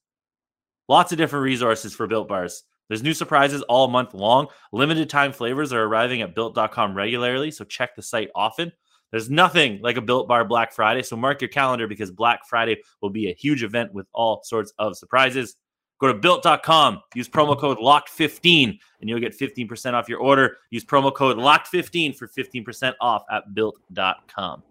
Lots 0.89 1.13
of 1.13 1.17
different 1.17 1.43
resources 1.43 1.95
for 1.95 2.07
built 2.07 2.27
bars. 2.27 2.65
There's 2.89 3.01
new 3.01 3.13
surprises 3.13 3.61
all 3.61 3.87
month 3.87 4.13
long. 4.13 4.47
Limited 4.73 5.09
time 5.09 5.31
flavors 5.31 5.71
are 5.71 5.83
arriving 5.83 6.21
at 6.21 6.35
built.com 6.35 6.93
regularly, 6.93 7.51
so 7.51 7.63
check 7.63 7.95
the 7.95 8.01
site 8.01 8.31
often. 8.35 8.73
There's 9.11 9.29
nothing 9.29 9.79
like 9.81 9.95
a 9.95 10.01
built 10.01 10.27
bar 10.27 10.43
Black 10.43 10.73
Friday, 10.73 11.03
so 11.03 11.15
mark 11.15 11.39
your 11.39 11.47
calendar 11.47 11.87
because 11.87 12.11
Black 12.11 12.41
Friday 12.49 12.81
will 13.01 13.11
be 13.11 13.29
a 13.29 13.33
huge 13.33 13.63
event 13.63 13.93
with 13.93 14.07
all 14.11 14.41
sorts 14.43 14.73
of 14.77 14.97
surprises. 14.97 15.55
Go 16.03 16.07
to 16.07 16.15
built.com, 16.15 17.01
use 17.15 17.29
promo 17.29 17.57
code 17.57 17.77
LOCKED15, 17.77 18.77
and 18.99 19.09
you'll 19.09 19.21
get 19.21 19.39
15% 19.39 19.93
off 19.93 20.09
your 20.09 20.19
order. 20.19 20.57
Use 20.69 20.83
promo 20.83 21.15
code 21.15 21.37
LOCKED15 21.37 22.17
for 22.17 22.27
15% 22.27 22.93
off 22.99 23.23
at 23.31 23.53
built.com. 23.53 24.63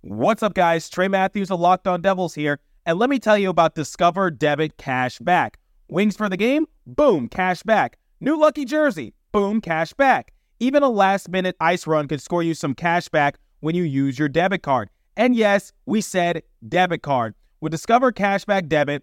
What's 0.00 0.42
up, 0.42 0.54
guys? 0.54 0.88
Trey 0.88 1.06
Matthews 1.08 1.50
of 1.50 1.60
Locked 1.60 1.86
On 1.86 2.00
Devils 2.00 2.34
here, 2.34 2.60
and 2.86 2.98
let 2.98 3.10
me 3.10 3.18
tell 3.18 3.36
you 3.36 3.50
about 3.50 3.74
Discover 3.74 4.30
Debit 4.30 4.78
Cash 4.78 5.18
Back. 5.18 5.58
Wings 5.90 6.16
for 6.16 6.30
the 6.30 6.38
game? 6.38 6.66
Boom, 6.86 7.28
cash 7.28 7.62
back. 7.62 7.98
New 8.20 8.40
lucky 8.40 8.64
jersey? 8.64 9.12
Boom, 9.32 9.60
cash 9.60 9.92
back. 9.92 10.32
Even 10.60 10.82
a 10.82 10.88
last 10.88 11.28
minute 11.28 11.56
ice 11.60 11.86
run 11.86 12.08
could 12.08 12.22
score 12.22 12.42
you 12.42 12.54
some 12.54 12.72
cash 12.74 13.10
back 13.10 13.36
when 13.60 13.74
you 13.74 13.82
use 13.82 14.18
your 14.18 14.30
debit 14.30 14.62
card. 14.62 14.88
And 15.14 15.36
yes, 15.36 15.74
we 15.84 16.00
said 16.00 16.42
debit 16.66 17.02
card. 17.02 17.34
With 17.60 17.72
Discover 17.72 18.12
Cashback 18.12 18.68
Debit, 18.68 19.02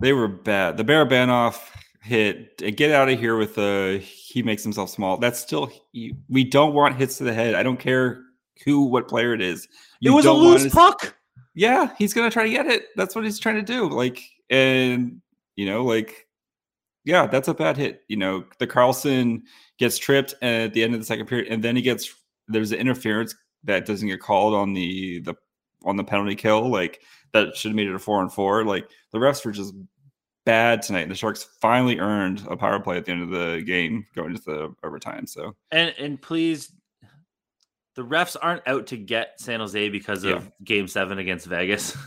They 0.00 0.12
were 0.12 0.28
bad. 0.28 0.76
The 0.76 0.84
Barabanov 0.84 1.58
hit, 2.02 2.58
get 2.76 2.92
out 2.92 3.08
of 3.08 3.18
here 3.18 3.36
with 3.36 3.54
the 3.54 3.98
he 4.02 4.42
makes 4.42 4.62
himself 4.62 4.90
small. 4.90 5.16
That's 5.16 5.40
still 5.40 5.70
we 6.28 6.44
don't 6.44 6.74
want 6.74 6.96
hits 6.96 7.18
to 7.18 7.24
the 7.24 7.34
head. 7.34 7.54
I 7.54 7.62
don't 7.62 7.78
care 7.78 8.22
who, 8.64 8.84
what 8.84 9.08
player 9.08 9.34
it 9.34 9.40
is. 9.40 9.68
it 10.02 10.10
was 10.10 10.26
a 10.26 10.32
loose 10.32 10.72
puck. 10.72 11.16
Yeah, 11.54 11.90
he's 11.96 12.12
gonna 12.12 12.30
try 12.30 12.44
to 12.44 12.50
get 12.50 12.66
it. 12.66 12.86
That's 12.96 13.14
what 13.14 13.24
he's 13.24 13.38
trying 13.38 13.56
to 13.56 13.62
do. 13.62 13.88
Like, 13.88 14.22
and 14.50 15.20
you 15.56 15.66
know, 15.66 15.84
like, 15.84 16.26
yeah, 17.04 17.26
that's 17.26 17.48
a 17.48 17.54
bad 17.54 17.76
hit. 17.76 18.02
You 18.08 18.18
know, 18.18 18.44
the 18.58 18.66
Karlsson 18.66 19.42
gets 19.78 19.96
tripped 19.98 20.34
at 20.42 20.74
the 20.74 20.82
end 20.82 20.94
of 20.94 21.00
the 21.00 21.06
second 21.06 21.26
period, 21.26 21.48
and 21.50 21.62
then 21.64 21.74
he 21.76 21.82
gets 21.82 22.14
there's 22.48 22.72
an 22.72 22.78
interference 22.78 23.34
that 23.64 23.86
doesn't 23.86 24.08
get 24.08 24.20
called 24.20 24.54
on 24.54 24.74
the 24.74 25.20
the 25.20 25.34
on 25.84 25.96
the 25.96 26.04
penalty 26.04 26.36
kill. 26.36 26.68
Like 26.68 27.00
that 27.44 27.56
should 27.56 27.70
have 27.70 27.76
made 27.76 27.88
it 27.88 27.94
a 27.94 27.98
four 27.98 28.20
on 28.20 28.28
four. 28.30 28.64
Like 28.64 28.88
the 29.12 29.18
refs 29.18 29.44
were 29.44 29.52
just 29.52 29.74
bad 30.44 30.82
tonight. 30.82 31.08
The 31.08 31.14
Sharks 31.14 31.48
finally 31.60 31.98
earned 31.98 32.42
a 32.48 32.56
power 32.56 32.80
play 32.80 32.96
at 32.96 33.04
the 33.04 33.12
end 33.12 33.22
of 33.22 33.30
the 33.30 33.62
game, 33.62 34.06
going 34.14 34.30
into 34.30 34.42
the 34.42 34.74
overtime. 34.84 35.26
So 35.26 35.54
And 35.70 35.94
and 35.98 36.20
please, 36.20 36.72
the 37.94 38.02
refs 38.04 38.36
aren't 38.40 38.66
out 38.66 38.86
to 38.88 38.96
get 38.96 39.40
San 39.40 39.60
Jose 39.60 39.88
because 39.88 40.24
of 40.24 40.30
Yeah. 40.44 40.50
Game 40.64 40.88
Seven 40.88 41.18
against 41.18 41.46
Vegas. 41.46 41.96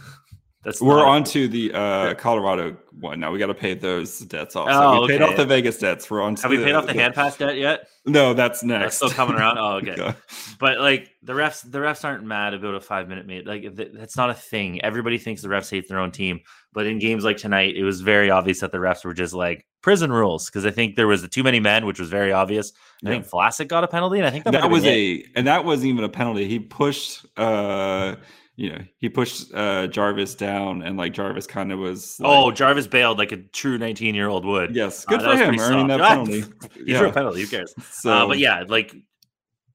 That's 0.70 0.82
we're 0.82 1.06
on 1.06 1.24
to 1.26 1.48
the 1.48 1.74
uh, 1.74 2.14
Colorado 2.16 2.78
one 3.00 3.20
now. 3.20 3.32
We 3.32 3.40
got 3.40 3.48
to 3.48 3.54
pay 3.54 3.74
those 3.74 4.20
debts 4.20 4.56
off. 4.56 4.70
So 4.70 4.82
Oh, 4.82 5.02
we 5.02 5.08
paid 5.08 5.22
off 5.22 5.36
the 5.36 5.46
Vegas 5.46 5.78
debts. 5.80 6.10
We're 6.10 6.22
on. 6.22 6.36
To 6.36 6.42
Have 6.44 6.52
we 6.52 6.58
paid 6.58 6.76
off 6.76 6.86
the 6.86 6.94
hand 6.94 7.16
pass 7.16 7.38
debt 7.38 7.58
yet? 7.58 7.88
No, 8.06 8.34
that's 8.34 8.62
That's 8.62 8.64
next. 8.64 8.96
still 8.98 9.10
coming 9.10 9.36
around. 9.36 9.58
Oh, 9.58 9.74
okay. 9.82 9.96
Yeah. 9.98 10.14
But 10.60 10.80
like 10.80 11.12
the 11.24 11.34
refs, 11.34 11.70
the 11.70 11.80
refs 11.80 12.04
aren't 12.04 12.24
mad 12.24 12.54
about 12.54 12.76
a 12.76 12.82
five 12.82 13.08
minute 13.08 13.26
mate. 13.26 13.48
Like 13.48 13.76
th- 13.76 13.92
that's 13.94 14.18
not 14.18 14.30
a 14.30 14.34
thing. 14.34 14.82
Everybody 14.82 15.18
thinks 15.18 15.42
the 15.42 15.48
refs 15.48 15.70
hate 15.72 15.88
their 15.88 16.00
own 16.00 16.12
team, 16.12 16.42
but 16.74 16.86
in 16.86 17.00
games 17.00 17.24
like 17.24 17.38
tonight, 17.38 17.76
it 17.76 17.84
was 17.84 18.02
very 18.02 18.30
obvious 18.30 18.60
that 18.62 18.72
the 18.72 18.78
refs 18.78 19.04
were 19.04 19.14
just 19.14 19.34
like 19.34 19.66
prison 19.82 20.12
rules 20.12 20.48
because 20.48 20.66
I 20.66 20.72
think 20.72 20.96
there 20.96 21.08
was 21.08 21.28
too 21.30 21.44
many 21.44 21.60
men, 21.60 21.86
which 21.86 22.00
was 22.00 22.10
very 22.10 22.32
obvious. 22.32 22.74
I 23.06 23.10
think 23.10 23.28
Vlasic 23.28 23.68
got 23.68 23.84
a 23.84 23.88
penalty, 23.88 24.18
and 24.18 24.28
I 24.28 24.30
think 24.30 24.44
that, 24.46 24.52
that 24.52 24.70
was 24.70 24.86
a 24.86 25.26
and 25.36 25.48
that 25.48 25.66
wasn't 25.66 25.90
even 25.90 26.04
a 26.04 26.10
penalty. 26.10 26.48
He 26.48 26.60
pushed 26.60 27.26
uh 27.38 28.16
you 28.60 28.70
know, 28.72 28.82
he 28.98 29.08
pushed 29.08 29.54
uh 29.54 29.88
Jarvis 29.88 30.36
down 30.36 30.82
and 30.84 30.98
like 30.98 31.14
Jarvis 31.14 31.48
kind 31.48 31.72
of 31.72 31.80
was 31.80 32.20
like, 32.20 32.30
oh 32.30 32.52
Jarvis 32.52 32.88
bailed 32.88 33.18
like 33.18 33.32
a 33.32 33.38
true 33.38 33.78
nineteen 33.78 34.16
year 34.16 34.28
old 34.28 34.44
would. 34.44 34.76
yes, 34.76 35.06
Uh, 35.08 35.12
good 35.12 35.22
that 35.22 35.38
for 35.38 35.44
him 35.54 35.60
earning 35.60 35.88
that 35.88 36.00
penalty. 36.10 36.44
He 36.86 36.94
threw 36.94 37.08
a 37.08 37.14
penalty. 37.14 37.42
Who 37.42 37.48
cares? 37.48 37.74
So 37.90 38.12
uh, 38.12 38.28
but 38.28 38.38
yeah, 38.38 38.66
like 38.68 38.94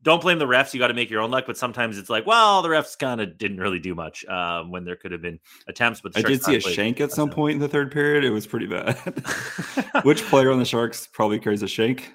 don't 0.02 0.20
blame 0.20 0.38
the 0.38 0.44
refs. 0.46 0.74
You 0.74 0.80
got 0.80 0.88
to 0.88 0.94
make 0.94 1.08
your 1.08 1.22
own 1.22 1.30
luck. 1.30 1.44
But 1.46 1.56
sometimes 1.56 1.96
it's 1.96 2.10
like, 2.10 2.26
well, 2.26 2.60
the 2.60 2.68
refs 2.68 2.98
kind 2.98 3.22
of 3.22 3.38
didn't 3.38 3.56
really 3.56 3.78
do 3.78 3.94
much 3.94 4.22
um, 4.26 4.70
when 4.70 4.84
there 4.84 4.96
could 4.96 5.12
have 5.12 5.22
been 5.22 5.40
attempts. 5.66 6.02
But 6.02 6.12
the 6.12 6.18
I 6.18 6.22
did 6.22 6.42
see 6.44 6.56
a 6.56 6.60
shank 6.60 7.00
at 7.00 7.10
some 7.10 7.30
point 7.30 7.54
in 7.54 7.60
the 7.60 7.68
third 7.68 7.90
period. 7.90 8.22
It 8.22 8.28
was 8.30 8.46
pretty 8.46 8.66
bad. 8.66 8.96
Which 10.02 10.22
player 10.24 10.52
on 10.52 10.58
the 10.58 10.66
Sharks 10.66 11.06
probably 11.10 11.38
carries 11.38 11.62
a 11.62 11.68
shank? 11.68 12.12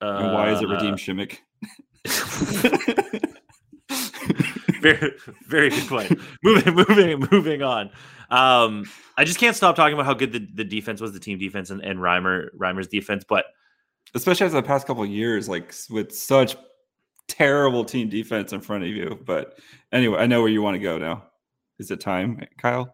And 0.00 0.32
why 0.34 0.50
is 0.52 0.60
it 0.62 0.68
Uh, 0.68 0.74
Radim 0.74 0.98
Simek? 0.98 1.38
Very, 4.82 5.12
very 5.46 5.70
good 5.70 5.88
point. 5.88 6.20
moving, 6.42 6.74
moving, 6.88 7.28
moving 7.30 7.62
on. 7.62 7.90
Um, 8.30 8.84
I 9.16 9.24
just 9.24 9.38
can't 9.38 9.56
stop 9.56 9.76
talking 9.76 9.94
about 9.94 10.06
how 10.06 10.14
good 10.14 10.32
the, 10.32 10.46
the 10.54 10.64
defense 10.64 11.00
was, 11.00 11.12
the 11.12 11.20
team 11.20 11.38
defense, 11.38 11.70
and, 11.70 11.82
and 11.82 11.98
Reimer 11.98 12.48
Reimer's 12.56 12.88
defense. 12.88 13.24
But 13.28 13.46
especially 14.14 14.46
after 14.46 14.60
the 14.60 14.66
past 14.66 14.86
couple 14.86 15.02
of 15.02 15.10
years, 15.10 15.48
like 15.48 15.74
with 15.90 16.12
such 16.12 16.56
terrible 17.28 17.84
team 17.84 18.08
defense 18.08 18.52
in 18.52 18.60
front 18.60 18.84
of 18.84 18.90
you. 18.90 19.18
But 19.24 19.58
anyway, 19.92 20.18
I 20.18 20.26
know 20.26 20.40
where 20.40 20.50
you 20.50 20.62
want 20.62 20.74
to 20.74 20.80
go 20.80 20.98
now. 20.98 21.24
Is 21.78 21.90
it 21.90 22.00
time, 22.00 22.44
Kyle? 22.58 22.92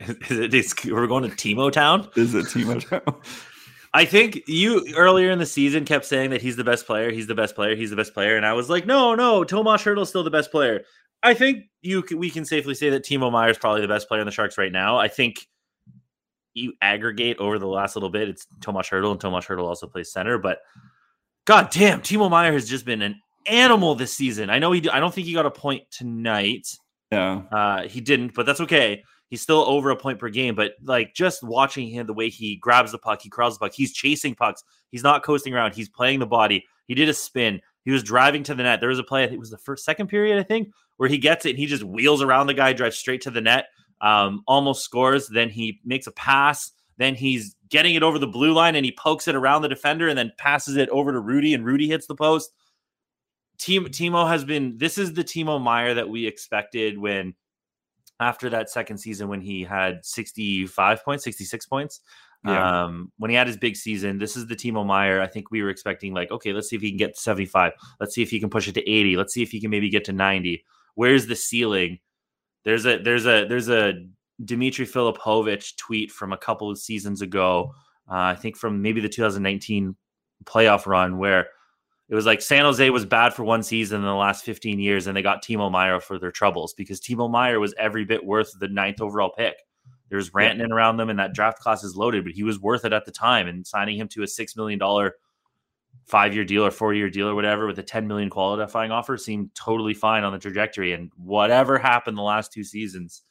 is 0.00 0.38
it, 0.38 0.54
is, 0.54 0.74
we're 0.84 1.06
going 1.06 1.28
to 1.28 1.36
Timo 1.36 1.70
Town. 1.70 2.08
Is 2.16 2.34
it 2.34 2.46
Timo 2.46 2.80
Town? 2.86 3.20
I 3.94 4.04
think 4.04 4.42
you 4.46 4.92
earlier 4.94 5.30
in 5.30 5.38
the 5.38 5.46
season 5.46 5.86
kept 5.86 6.04
saying 6.04 6.28
that 6.30 6.42
he's 6.42 6.56
the 6.56 6.64
best 6.64 6.86
player, 6.86 7.10
he's 7.10 7.28
the 7.28 7.34
best 7.34 7.54
player, 7.54 7.74
he's 7.74 7.88
the 7.88 7.96
best 7.96 8.12
player, 8.12 8.36
and 8.36 8.44
I 8.44 8.52
was 8.52 8.68
like, 8.68 8.84
no, 8.84 9.14
no, 9.14 9.42
Tomas 9.42 9.82
Hertl's 9.82 10.10
still 10.10 10.22
the 10.22 10.30
best 10.30 10.50
player. 10.50 10.82
I 11.26 11.34
think 11.34 11.64
you 11.82 12.04
c- 12.08 12.14
we 12.14 12.30
can 12.30 12.44
safely 12.44 12.74
say 12.74 12.90
that 12.90 13.04
Timo 13.04 13.30
Meier 13.30 13.50
is 13.50 13.58
probably 13.58 13.80
the 13.80 13.88
best 13.88 14.08
player 14.08 14.20
in 14.20 14.26
the 14.26 14.32
Sharks 14.32 14.56
right 14.58 14.72
now. 14.72 14.96
I 14.96 15.08
think 15.08 15.46
you 16.54 16.72
aggregate 16.80 17.38
over 17.38 17.58
the 17.58 17.66
last 17.66 17.96
little 17.96 18.08
bit, 18.10 18.28
it's 18.28 18.46
Tomas 18.62 18.88
Hertl, 18.88 19.10
and 19.10 19.20
Tomas 19.20 19.44
Hertl 19.44 19.64
also 19.64 19.86
plays 19.86 20.12
center. 20.12 20.38
But 20.38 20.58
god 21.44 21.70
damn, 21.70 22.00
Timo 22.00 22.30
Meier 22.30 22.52
has 22.52 22.68
just 22.68 22.84
been 22.84 23.02
an 23.02 23.20
animal 23.46 23.94
this 23.94 24.12
season. 24.12 24.50
I 24.50 24.58
know 24.58 24.72
he. 24.72 24.88
I 24.88 25.00
don't 25.00 25.12
think 25.12 25.26
he 25.26 25.32
got 25.34 25.46
a 25.46 25.50
point 25.50 25.82
tonight. 25.90 26.66
yeah. 27.10 27.42
Uh, 27.52 27.82
he 27.88 28.00
didn't, 28.00 28.34
but 28.34 28.46
that's 28.46 28.60
okay. 28.60 29.02
He's 29.28 29.42
still 29.42 29.64
over 29.66 29.90
a 29.90 29.96
point 29.96 30.20
per 30.20 30.28
game. 30.28 30.54
But 30.54 30.72
like 30.84 31.12
just 31.14 31.42
watching 31.42 31.88
him, 31.88 32.06
the 32.06 32.14
way 32.14 32.30
he 32.30 32.56
grabs 32.56 32.92
the 32.92 32.98
puck, 32.98 33.20
he 33.22 33.28
crawls 33.28 33.58
the 33.58 33.66
puck, 33.66 33.74
he's 33.74 33.92
chasing 33.92 34.34
pucks. 34.34 34.62
He's 34.90 35.02
not 35.02 35.24
coasting 35.24 35.52
around. 35.52 35.74
He's 35.74 35.88
playing 35.88 36.20
the 36.20 36.26
body. 36.26 36.64
He 36.86 36.94
did 36.94 37.08
a 37.08 37.14
spin. 37.14 37.60
He 37.86 37.92
was 37.92 38.02
driving 38.02 38.42
to 38.42 38.54
the 38.54 38.64
net. 38.64 38.80
There 38.80 38.88
was 38.90 38.98
a 38.98 39.04
play. 39.04 39.22
I 39.22 39.26
think 39.26 39.36
it 39.36 39.40
was 39.40 39.50
the 39.50 39.58
first 39.58 39.84
second 39.84 40.08
period. 40.08 40.38
I 40.38 40.42
think 40.42 40.70
where 40.96 41.08
he 41.08 41.18
gets 41.18 41.46
it. 41.46 41.50
and 41.50 41.58
He 41.58 41.66
just 41.66 41.84
wheels 41.84 42.20
around 42.20 42.48
the 42.48 42.54
guy, 42.54 42.72
drives 42.72 42.98
straight 42.98 43.20
to 43.22 43.30
the 43.30 43.40
net, 43.40 43.66
um, 44.00 44.42
almost 44.48 44.84
scores. 44.84 45.28
Then 45.28 45.48
he 45.48 45.80
makes 45.84 46.08
a 46.08 46.12
pass. 46.12 46.72
Then 46.98 47.14
he's 47.14 47.54
getting 47.70 47.94
it 47.94 48.02
over 48.02 48.18
the 48.18 48.26
blue 48.26 48.52
line 48.52 48.74
and 48.74 48.84
he 48.84 48.90
pokes 48.90 49.28
it 49.28 49.36
around 49.36 49.62
the 49.62 49.68
defender 49.68 50.08
and 50.08 50.18
then 50.18 50.32
passes 50.36 50.76
it 50.76 50.88
over 50.88 51.12
to 51.12 51.20
Rudy 51.20 51.54
and 51.54 51.64
Rudy 51.64 51.86
hits 51.86 52.06
the 52.06 52.16
post. 52.16 52.50
Team 53.58 53.84
Timo 53.86 54.28
has 54.28 54.44
been 54.44 54.76
this 54.78 54.98
is 54.98 55.14
the 55.14 55.24
Timo 55.24 55.62
Meier 55.62 55.94
that 55.94 56.08
we 56.08 56.26
expected 56.26 56.98
when 56.98 57.34
after 58.18 58.50
that 58.50 58.68
second 58.68 58.98
season 58.98 59.28
when 59.28 59.40
he 59.40 59.62
had 59.62 60.04
65 60.04 61.04
points, 61.04 61.22
66 61.22 61.66
points. 61.66 62.00
Yeah. 62.46 62.84
Um, 62.84 63.12
when 63.18 63.30
he 63.30 63.36
had 63.36 63.46
his 63.46 63.56
big 63.56 63.76
season, 63.76 64.18
this 64.18 64.36
is 64.36 64.46
the 64.46 64.56
Timo 64.56 64.86
Meier. 64.86 65.20
I 65.20 65.26
think 65.26 65.50
we 65.50 65.62
were 65.62 65.70
expecting 65.70 66.14
like, 66.14 66.30
okay, 66.30 66.52
let's 66.52 66.68
see 66.68 66.76
if 66.76 66.82
he 66.82 66.90
can 66.90 66.98
get 66.98 67.16
75. 67.16 67.72
Let's 68.00 68.14
see 68.14 68.22
if 68.22 68.30
he 68.30 68.40
can 68.40 68.50
push 68.50 68.68
it 68.68 68.74
to 68.74 68.88
80. 68.88 69.16
Let's 69.16 69.34
see 69.34 69.42
if 69.42 69.50
he 69.50 69.60
can 69.60 69.70
maybe 69.70 69.90
get 69.90 70.04
to 70.04 70.12
90. 70.12 70.64
Where's 70.94 71.26
the 71.26 71.36
ceiling? 71.36 71.98
There's 72.64 72.86
a 72.86 72.98
there's 72.98 73.26
a 73.26 73.46
there's 73.46 73.68
a 73.68 73.94
Dimitri 74.44 74.86
Filipovic 74.86 75.76
tweet 75.76 76.10
from 76.10 76.32
a 76.32 76.38
couple 76.38 76.70
of 76.70 76.78
seasons 76.78 77.22
ago. 77.22 77.72
Uh, 78.08 78.14
I 78.14 78.34
think 78.34 78.56
from 78.56 78.82
maybe 78.82 79.00
the 79.00 79.08
2019 79.08 79.96
playoff 80.44 80.86
run 80.86 81.18
where 81.18 81.48
it 82.08 82.14
was 82.14 82.26
like 82.26 82.40
San 82.40 82.62
Jose 82.62 82.88
was 82.90 83.04
bad 83.04 83.34
for 83.34 83.42
one 83.42 83.62
season 83.62 84.00
in 84.00 84.06
the 84.06 84.14
last 84.14 84.44
15 84.44 84.78
years, 84.78 85.06
and 85.06 85.16
they 85.16 85.22
got 85.22 85.42
Timo 85.42 85.70
Meier 85.70 86.00
for 86.00 86.18
their 86.18 86.30
troubles 86.30 86.72
because 86.74 87.00
Timo 87.00 87.28
Meier 87.28 87.58
was 87.58 87.74
every 87.78 88.04
bit 88.04 88.24
worth 88.24 88.52
the 88.58 88.68
ninth 88.68 89.00
overall 89.00 89.32
pick. 89.36 89.56
There's 90.08 90.30
Rantanen 90.30 90.70
around 90.70 90.98
them, 90.98 91.10
and 91.10 91.18
that 91.18 91.34
draft 91.34 91.58
class 91.58 91.82
is 91.82 91.96
loaded, 91.96 92.24
but 92.24 92.32
he 92.32 92.42
was 92.42 92.60
worth 92.60 92.84
it 92.84 92.92
at 92.92 93.04
the 93.04 93.10
time. 93.10 93.48
And 93.48 93.66
signing 93.66 93.98
him 93.98 94.08
to 94.08 94.22
a 94.22 94.26
six 94.26 94.56
million 94.56 94.78
dollar 94.78 95.16
five 96.06 96.34
year 96.34 96.44
deal 96.44 96.64
or 96.64 96.70
four 96.70 96.94
year 96.94 97.10
deal 97.10 97.28
or 97.28 97.34
whatever 97.34 97.66
with 97.66 97.78
a 97.78 97.82
10 97.82 98.06
million 98.06 98.30
qualifying 98.30 98.92
offer 98.92 99.16
seemed 99.16 99.52
totally 99.54 99.94
fine 99.94 100.22
on 100.22 100.32
the 100.32 100.38
trajectory. 100.38 100.92
And 100.92 101.10
whatever 101.16 101.78
happened 101.78 102.16
the 102.16 102.22
last 102.22 102.52
two 102.52 102.62
seasons, 102.62 103.22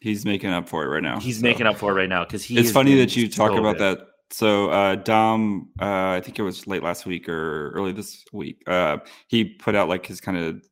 He's 0.00 0.24
making 0.24 0.50
up 0.50 0.66
for 0.68 0.84
it 0.84 0.88
right 0.88 1.02
now. 1.02 1.20
he's 1.20 1.40
so. 1.40 1.42
making 1.42 1.66
up 1.66 1.76
for 1.76 1.92
it 1.92 1.94
right 1.94 2.08
now 2.08 2.24
because 2.24 2.42
he. 2.42 2.58
it's 2.58 2.70
funny 2.70 2.94
that 2.96 3.14
you 3.16 3.28
talk 3.28 3.52
about 3.52 3.76
good. 3.76 3.98
that. 3.98 4.06
So 4.30 4.70
uh, 4.70 4.94
Dom, 4.94 5.70
uh, 5.80 5.84
I 6.10 6.20
think 6.24 6.38
it 6.38 6.42
was 6.42 6.66
late 6.66 6.82
last 6.82 7.04
week 7.04 7.28
or 7.28 7.70
early 7.72 7.92
this 7.92 8.24
week. 8.32 8.62
Uh, 8.66 8.98
he 9.28 9.44
put 9.44 9.74
out 9.74 9.88
like 9.88 10.06
his 10.06 10.20
kind 10.20 10.38
of 10.38 10.62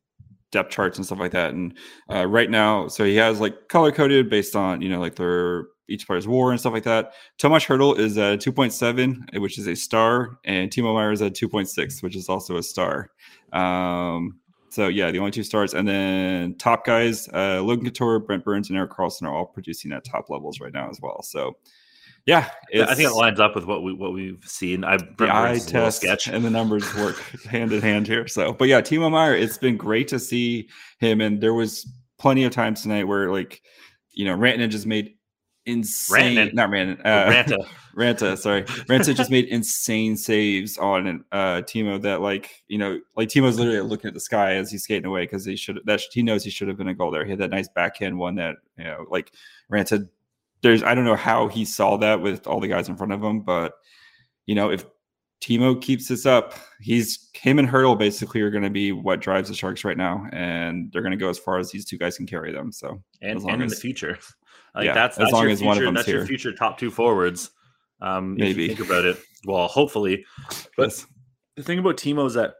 depth 0.51 0.71
charts 0.71 0.97
and 0.97 1.05
stuff 1.05 1.19
like 1.19 1.31
that. 1.31 1.53
And 1.53 1.77
uh, 2.11 2.25
right 2.27 2.49
now, 2.49 2.87
so 2.87 3.03
he 3.05 3.15
has 3.15 3.39
like 3.39 3.67
color 3.67 3.91
coded 3.91 4.29
based 4.29 4.55
on 4.55 4.81
you 4.81 4.89
know 4.89 4.99
like 4.99 5.15
their 5.15 5.65
each 5.87 6.05
player's 6.05 6.27
war 6.27 6.51
and 6.51 6.59
stuff 6.59 6.73
like 6.73 6.83
that. 6.83 7.13
Tomas 7.37 7.65
Hertl 7.65 7.97
is 7.97 8.17
a 8.17 8.37
2.7, 8.37 9.39
which 9.39 9.57
is 9.57 9.67
a 9.67 9.75
star, 9.75 10.37
and 10.45 10.69
Timo 10.69 10.93
Meier 10.93 11.11
is 11.11 11.21
a 11.21 11.31
2.6, 11.31 12.03
which 12.03 12.15
is 12.15 12.29
also 12.29 12.57
a 12.57 12.63
star. 12.63 13.09
Um, 13.53 14.39
so 14.69 14.87
yeah, 14.87 15.09
the 15.09 15.17
only 15.17 15.31
two 15.31 15.43
stars, 15.43 15.73
and 15.73 15.87
then 15.87 16.55
top 16.57 16.85
guys, 16.85 17.27
uh, 17.29 17.61
Logan 17.63 17.85
Couture, 17.85 18.19
Brent 18.19 18.45
Burns, 18.45 18.69
and 18.69 18.77
Erik 18.77 18.91
Karlsson 18.91 19.23
are 19.23 19.33
all 19.33 19.47
producing 19.47 19.91
at 19.91 20.03
top 20.03 20.29
levels 20.29 20.59
right 20.59 20.73
now 20.73 20.89
as 20.89 20.99
well. 21.01 21.23
So 21.23 21.57
yeah, 22.25 22.49
I 22.73 22.95
think 22.95 23.09
it 23.09 23.15
lines 23.15 23.39
up 23.39 23.55
with 23.55 23.65
what 23.65 23.83
we 23.83 23.93
what 23.93 24.13
we've 24.13 24.43
seen. 24.45 24.83
I 24.83 24.97
the 24.97 25.33
eye 25.33 25.59
test 25.59 26.01
sketch 26.01 26.27
and 26.27 26.43
the 26.43 26.49
numbers 26.49 26.93
work 26.95 27.17
hand 27.49 27.71
in 27.71 27.81
hand 27.81 28.07
here. 28.07 28.27
So, 28.27 28.53
but 28.53 28.67
yeah, 28.67 28.81
Timo 28.81 29.11
Meier, 29.11 29.35
it's 29.35 29.57
been 29.57 29.77
great 29.77 30.07
to 30.09 30.19
see 30.19 30.69
him, 30.99 31.21
and 31.21 31.41
there 31.41 31.53
was 31.53 31.87
plenty 32.19 32.43
of 32.43 32.51
times 32.51 32.81
tonight 32.81 33.05
where 33.05 33.31
like 33.31 33.61
you 34.11 34.25
know 34.25 34.37
Rantanen 34.37 34.69
just 34.69 34.85
made 34.85 35.15
insane, 35.65 36.37
Rantanen. 36.37 36.53
not 36.53 36.69
Rantanen, 36.69 37.01
uh, 37.05 37.31
Raanta, 37.31 37.67
Raanta, 37.97 38.37
sorry, 38.37 38.63
Raanta 38.63 39.15
just 39.15 39.31
made 39.31 39.45
insane 39.45 40.15
saves 40.17 40.77
on 40.77 41.23
uh 41.31 41.61
Timo 41.61 42.01
that 42.01 42.21
like 42.21 42.63
you 42.67 42.77
know 42.77 42.99
like 43.15 43.29
Timo's 43.29 43.57
literally 43.57 43.81
looking 43.81 44.07
at 44.07 44.13
the 44.13 44.19
sky 44.19 44.55
as 44.55 44.69
he's 44.71 44.83
skating 44.83 45.05
away 45.05 45.23
because 45.23 45.45
he 45.45 45.55
should 45.55 45.79
that 45.85 46.01
he 46.11 46.21
knows 46.21 46.43
he 46.43 46.49
should 46.49 46.67
have 46.67 46.77
been 46.77 46.87
a 46.89 46.93
goal 46.93 47.11
there. 47.11 47.23
He 47.23 47.31
had 47.31 47.39
that 47.39 47.51
nice 47.51 47.69
backhand 47.69 48.17
one 48.17 48.35
that 48.35 48.57
you 48.77 48.83
know 48.83 49.05
like 49.09 49.31
Raanta 49.71 50.07
there's 50.61 50.83
I 50.83 50.95
don't 50.95 51.05
know 51.05 51.15
how 51.15 51.47
he 51.47 51.65
saw 51.65 51.97
that 51.97 52.21
with 52.21 52.47
all 52.47 52.59
the 52.59 52.67
guys 52.67 52.89
in 52.89 52.97
front 52.97 53.13
of 53.13 53.23
him, 53.23 53.41
but 53.41 53.73
you 54.45 54.55
know, 54.55 54.71
if 54.71 54.85
Timo 55.41 55.81
keeps 55.81 56.07
this 56.07 56.25
up, 56.25 56.53
he's 56.81 57.29
him 57.33 57.59
and 57.59 57.67
Hertl 57.67 57.97
basically 57.97 58.41
are 58.41 58.49
going 58.49 58.63
to 58.63 58.69
be 58.69 58.91
what 58.91 59.21
drives 59.21 59.47
the 59.49 59.55
Sharks 59.55 59.85
right 59.85 59.97
now, 59.97 60.27
and 60.33 60.91
they're 60.91 61.01
going 61.01 61.11
to 61.11 61.17
go 61.17 61.29
as 61.29 61.39
far 61.39 61.59
as 61.59 61.71
these 61.71 61.85
two 61.85 61.97
guys 61.97 62.17
can 62.17 62.25
carry 62.25 62.51
them. 62.51 62.71
So, 62.71 63.01
and, 63.21 63.39
and 63.43 63.61
in 63.61 63.69
the 63.69 63.75
future, 63.75 64.17
like 64.75 64.85
yeah, 64.85 64.93
that's, 64.93 65.17
that's 65.17 65.29
as 65.29 65.33
long 65.33 65.47
as 65.49 65.59
future, 65.59 65.67
one 65.67 65.77
of 65.77 65.83
them 65.83 65.93
that's 65.93 66.07
here. 66.07 66.17
your 66.17 66.25
future 66.25 66.53
top 66.53 66.77
two 66.77 66.91
forwards. 66.91 67.51
Um, 68.01 68.35
Maybe 68.35 68.67
think 68.67 68.79
about 68.79 69.05
it. 69.05 69.17
Well, 69.45 69.67
hopefully, 69.67 70.25
but 70.75 70.89
yes. 70.89 71.05
the 71.55 71.63
thing 71.63 71.79
about 71.79 71.97
Timo 71.97 72.25
is 72.27 72.33
that 72.33 72.55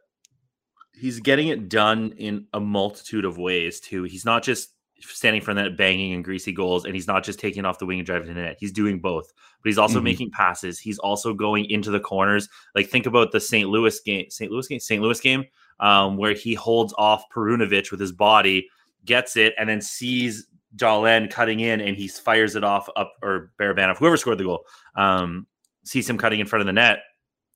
he's 0.94 1.20
getting 1.20 1.48
it 1.48 1.70
done 1.70 2.14
in 2.18 2.48
a 2.54 2.60
multitude 2.60 3.26
of 3.26 3.38
ways 3.38 3.80
too. 3.80 4.04
He's 4.04 4.26
not 4.26 4.44
just 4.44 4.70
standing 5.02 5.42
for 5.42 5.54
that 5.54 5.78
banging 5.78 6.14
and 6.14 6.24
greasy 6.24 6.52
goals, 6.52 6.86
and 6.86 6.96
he's 6.96 7.08
not 7.08 7.24
just 7.24 7.40
taking 7.40 7.66
off 7.66 7.80
the 7.80 7.86
wing 7.86 8.00
and 8.00 8.06
driving 8.06 8.28
to 8.28 8.34
the 8.34 8.42
net. 8.42 8.58
He's 8.60 8.72
doing 8.72 9.00
both, 9.00 9.32
but 9.62 9.70
he's 9.70 9.78
also 9.78 9.96
mm-hmm. 9.96 10.06
making 10.06 10.32
passes. 10.32 10.80
He's 10.80 11.00
also 11.00 11.34
going 11.34 11.66
into 11.66 11.92
the 11.92 12.00
corners. 12.00 12.50
Like 12.76 12.88
think 12.88 13.06
about 13.06 13.32
the 13.32 13.40
St. 13.40 13.70
Louis 13.70 14.00
game, 14.02 14.30
St. 14.30 14.52
Louis 14.52 14.68
game, 14.68 14.80
St. 14.80 15.02
Louis 15.02 15.20
game, 15.20 15.46
um, 15.80 16.18
where 16.18 16.34
he 16.34 16.54
holds 16.54 16.94
off 16.98 17.24
Perunovich 17.34 17.92
with 17.92 18.00
his 18.00 18.12
body, 18.12 18.70
gets 19.06 19.38
it, 19.38 19.54
and 19.58 19.70
then 19.70 19.82
sees 19.82 20.48
Dahlen 20.76 21.32
cutting 21.32 21.60
in, 21.60 21.82
and 21.82 21.98
he 21.98 22.08
fires 22.08 22.56
it 22.56 22.64
off 22.64 22.90
up 22.96 23.14
or 23.22 23.52
Barabanov, 23.60 23.98
whoever 23.98 24.18
scored 24.18 24.38
the 24.38 24.44
goal, 24.44 24.66
um, 24.96 25.48
sees 25.84 26.10
him 26.10 26.18
cutting 26.18 26.40
in 26.40 26.46
front 26.46 26.62
of 26.62 26.68
the 26.68 26.74
net, 26.74 27.00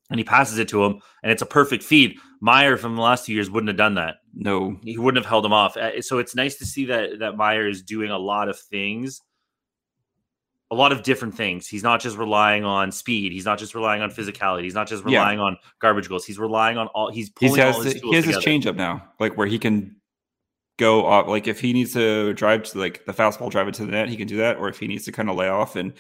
and 0.10 0.20
he 0.20 0.24
passes 0.24 0.58
it 0.58 0.68
to 0.70 0.84
him, 0.84 1.00
and 1.22 1.32
it's 1.32 1.42
a 1.42 1.46
perfect 1.48 1.84
feed. 1.84 2.18
Meier 2.42 2.78
from 2.78 2.96
the 2.96 3.02
last 3.02 3.26
two 3.26 3.34
years 3.34 3.50
wouldn't 3.50 3.70
have 3.70 3.78
done 3.78 3.96
that. 3.96 4.16
No, 4.36 4.78
he 4.84 4.98
wouldn't 4.98 5.24
have 5.24 5.30
held 5.30 5.46
him 5.46 5.54
off. 5.54 5.78
So 6.02 6.18
it's 6.18 6.34
nice 6.34 6.56
to 6.56 6.66
see 6.66 6.86
that 6.86 7.20
that 7.20 7.38
Meier 7.38 7.68
is 7.68 7.84
doing 7.84 8.10
a 8.10 8.18
lot 8.18 8.50
of 8.50 8.58
things, 8.58 9.22
a 10.72 10.76
lot 10.76 10.92
of 10.92 11.04
different 11.04 11.36
things. 11.36 11.68
He's 11.68 11.84
not 11.84 12.02
just 12.02 12.18
relying 12.18 12.64
on 12.64 12.92
speed. 12.92 13.32
He's 13.32 13.46
not 13.46 13.60
just 13.60 13.76
relying 13.76 14.02
on 14.02 14.10
physicality. 14.10 14.64
He's 14.64 14.74
not 14.74 14.88
just 14.88 15.04
relying 15.06 15.38
yeah. 15.38 15.46
on 15.46 15.58
garbage 15.80 16.10
goals. 16.10 16.26
He's 16.26 16.40
relying 16.40 16.78
on 16.78 16.88
all. 16.88 17.12
He's 17.12 17.30
pulling 17.30 17.56
he 17.56 17.62
has, 17.62 17.76
all 17.76 17.82
his 17.84 17.94
he 17.94 18.16
has 18.16 18.26
his 18.26 18.38
changeup 18.38 18.76
now, 18.76 19.08
like 19.20 19.38
where 19.38 19.46
he 19.48 19.60
can 19.60 19.96
go 20.78 21.06
off. 21.06 21.28
Like 21.28 21.48
if 21.48 21.60
he 21.60 21.72
needs 21.72 21.94
to 21.94 22.34
drive 22.34 22.64
to 22.64 22.80
like 22.80 23.06
the 23.06 23.14
fastball, 23.14 23.52
drive 23.52 23.68
it 23.68 23.76
to 23.76 23.86
the 23.86 23.92
net, 23.92 24.10
he 24.10 24.18
can 24.18 24.28
do 24.28 24.38
that. 24.38 24.58
Or 24.58 24.68
if 24.68 24.80
he 24.80 24.88
needs 24.88 25.06
to 25.06 25.12
kind 25.12 25.30
of 25.30 25.36
lay 25.36 25.48
off 25.48 25.76
and 25.76 25.94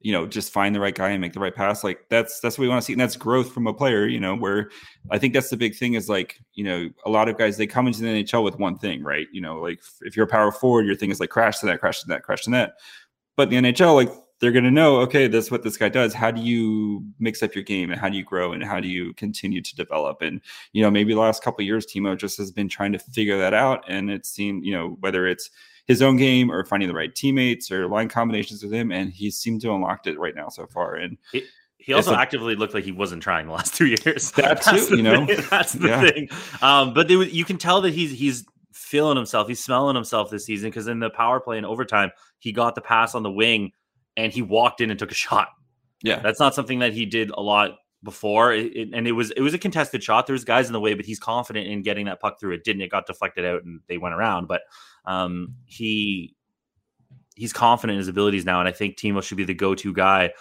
you 0.00 0.12
know 0.12 0.26
just 0.26 0.52
find 0.52 0.74
the 0.74 0.80
right 0.80 0.94
guy 0.94 1.10
and 1.10 1.20
make 1.20 1.34
the 1.34 1.40
right 1.40 1.54
pass 1.54 1.84
like 1.84 2.06
that's 2.08 2.40
that's 2.40 2.56
what 2.56 2.62
we 2.62 2.68
want 2.68 2.80
to 2.80 2.84
see 2.86 2.92
and 2.92 3.00
that's 3.00 3.16
growth 3.16 3.52
from 3.52 3.66
a 3.66 3.74
player 3.74 4.06
you 4.06 4.18
know 4.18 4.34
where 4.34 4.70
i 5.10 5.18
think 5.18 5.34
that's 5.34 5.50
the 5.50 5.56
big 5.56 5.76
thing 5.76 5.92
is 5.92 6.08
like 6.08 6.40
you 6.54 6.64
know 6.64 6.88
a 7.04 7.10
lot 7.10 7.28
of 7.28 7.36
guys 7.36 7.56
they 7.58 7.66
come 7.66 7.86
into 7.86 8.00
the 8.00 8.24
nhl 8.24 8.42
with 8.42 8.58
one 8.58 8.78
thing 8.78 9.00
right? 9.02 9.28
You 9.32 9.40
know 9.40 9.60
like 9.60 9.80
if 10.02 10.16
you're 10.16 10.26
a 10.26 10.28
power 10.28 10.52
forward 10.52 10.86
your 10.86 10.96
thing 10.96 11.10
is 11.10 11.20
like 11.20 11.30
crash 11.30 11.58
to 11.60 11.66
that 11.66 11.80
crash 11.80 12.00
to 12.00 12.08
that 12.08 12.22
crash 12.22 12.42
to 12.42 12.50
that. 12.50 12.74
But 13.36 13.50
the 13.50 13.56
nhl 13.56 13.94
like 13.94 14.10
they're 14.40 14.52
going 14.52 14.64
to 14.64 14.70
know 14.70 15.00
okay 15.00 15.26
that's 15.26 15.50
what 15.50 15.62
this 15.62 15.76
guy 15.76 15.88
does. 15.88 16.14
How 16.14 16.30
do 16.30 16.40
you 16.40 17.04
mix 17.18 17.42
up 17.42 17.54
your 17.54 17.64
game 17.64 17.90
and 17.90 18.00
how 18.00 18.08
do 18.08 18.16
you 18.16 18.24
grow 18.24 18.52
and 18.52 18.64
how 18.64 18.80
do 18.80 18.88
you 18.88 19.12
continue 19.14 19.60
to 19.60 19.76
develop? 19.76 20.22
And 20.22 20.40
you 20.72 20.82
know 20.82 20.90
maybe 20.90 21.12
the 21.12 21.20
last 21.20 21.42
couple 21.42 21.64
years 21.64 21.86
timo 21.86 22.16
just 22.16 22.38
has 22.38 22.50
been 22.50 22.68
trying 22.68 22.92
to 22.92 22.98
figure 22.98 23.38
that 23.38 23.54
out 23.54 23.84
and 23.88 24.10
it 24.10 24.26
seemed 24.26 24.64
you 24.64 24.72
know 24.72 24.96
whether 25.00 25.26
it's 25.26 25.50
his 25.86 26.02
own 26.02 26.16
game 26.16 26.50
or 26.50 26.64
finding 26.64 26.88
the 26.88 26.94
right 26.94 27.14
teammates 27.14 27.70
or 27.70 27.88
line 27.88 28.08
combinations 28.08 28.62
with 28.62 28.72
him. 28.72 28.92
And 28.92 29.12
he 29.12 29.30
seemed 29.30 29.60
to 29.62 29.72
unlocked 29.72 30.06
it 30.06 30.18
right 30.18 30.34
now 30.34 30.48
so 30.48 30.66
far. 30.66 30.94
And 30.94 31.18
he, 31.32 31.44
he 31.78 31.92
also 31.92 32.14
actively 32.14 32.54
looked 32.54 32.74
like 32.74 32.84
he 32.84 32.92
wasn't 32.92 33.22
trying 33.22 33.46
the 33.46 33.52
last 33.52 33.74
two 33.76 33.86
years. 33.86 34.30
That 34.32 34.62
too, 34.62 34.96
you 34.96 35.02
know, 35.02 35.26
thing. 35.26 35.40
that's 35.50 35.72
the 35.72 35.88
yeah. 35.88 36.00
thing. 36.02 36.28
Um, 36.62 36.94
but 36.94 37.10
was, 37.10 37.32
you 37.32 37.44
can 37.44 37.58
tell 37.58 37.80
that 37.82 37.94
he's 37.94 38.10
he's 38.10 38.44
feeling 38.72 39.16
himself. 39.16 39.48
He's 39.48 39.62
smelling 39.62 39.94
himself 39.94 40.30
this 40.30 40.44
season 40.44 40.70
because 40.70 40.86
in 40.86 41.00
the 41.00 41.10
power 41.10 41.40
play 41.40 41.58
in 41.58 41.64
overtime, 41.64 42.10
he 42.38 42.52
got 42.52 42.74
the 42.74 42.80
pass 42.80 43.14
on 43.14 43.22
the 43.22 43.30
wing 43.30 43.72
and 44.16 44.32
he 44.32 44.42
walked 44.42 44.80
in 44.80 44.90
and 44.90 44.98
took 44.98 45.10
a 45.10 45.14
shot. 45.14 45.48
Yeah, 46.02 46.20
that's 46.20 46.40
not 46.40 46.54
something 46.54 46.80
that 46.80 46.92
he 46.92 47.06
did 47.06 47.30
a 47.30 47.40
lot 47.40 47.76
before, 48.02 48.52
it, 48.52 48.76
it, 48.76 48.88
and 48.92 49.06
it 49.06 49.12
was 49.12 49.30
it 49.32 49.40
was 49.40 49.54
a 49.54 49.58
contested 49.58 50.02
shot. 50.02 50.26
There 50.26 50.34
was 50.34 50.44
guys 50.44 50.66
in 50.66 50.72
the 50.72 50.80
way, 50.80 50.94
but 50.94 51.04
he's 51.04 51.18
confident 51.18 51.66
in 51.66 51.82
getting 51.82 52.06
that 52.06 52.20
puck 52.20 52.40
through. 52.40 52.54
It 52.54 52.64
didn't. 52.64 52.82
It 52.82 52.90
got 52.90 53.06
deflected 53.06 53.44
out, 53.44 53.64
and 53.64 53.80
they 53.88 53.98
went 53.98 54.14
around. 54.14 54.48
But 54.48 54.62
um, 55.04 55.56
he 55.66 56.34
he's 57.34 57.52
confident 57.52 57.94
in 57.94 57.98
his 57.98 58.08
abilities 58.08 58.44
now, 58.44 58.60
and 58.60 58.68
I 58.68 58.72
think 58.72 58.96
Timo 58.96 59.22
should 59.22 59.36
be 59.36 59.44
the 59.44 59.54
go-to 59.54 59.92
guy. 59.92 60.32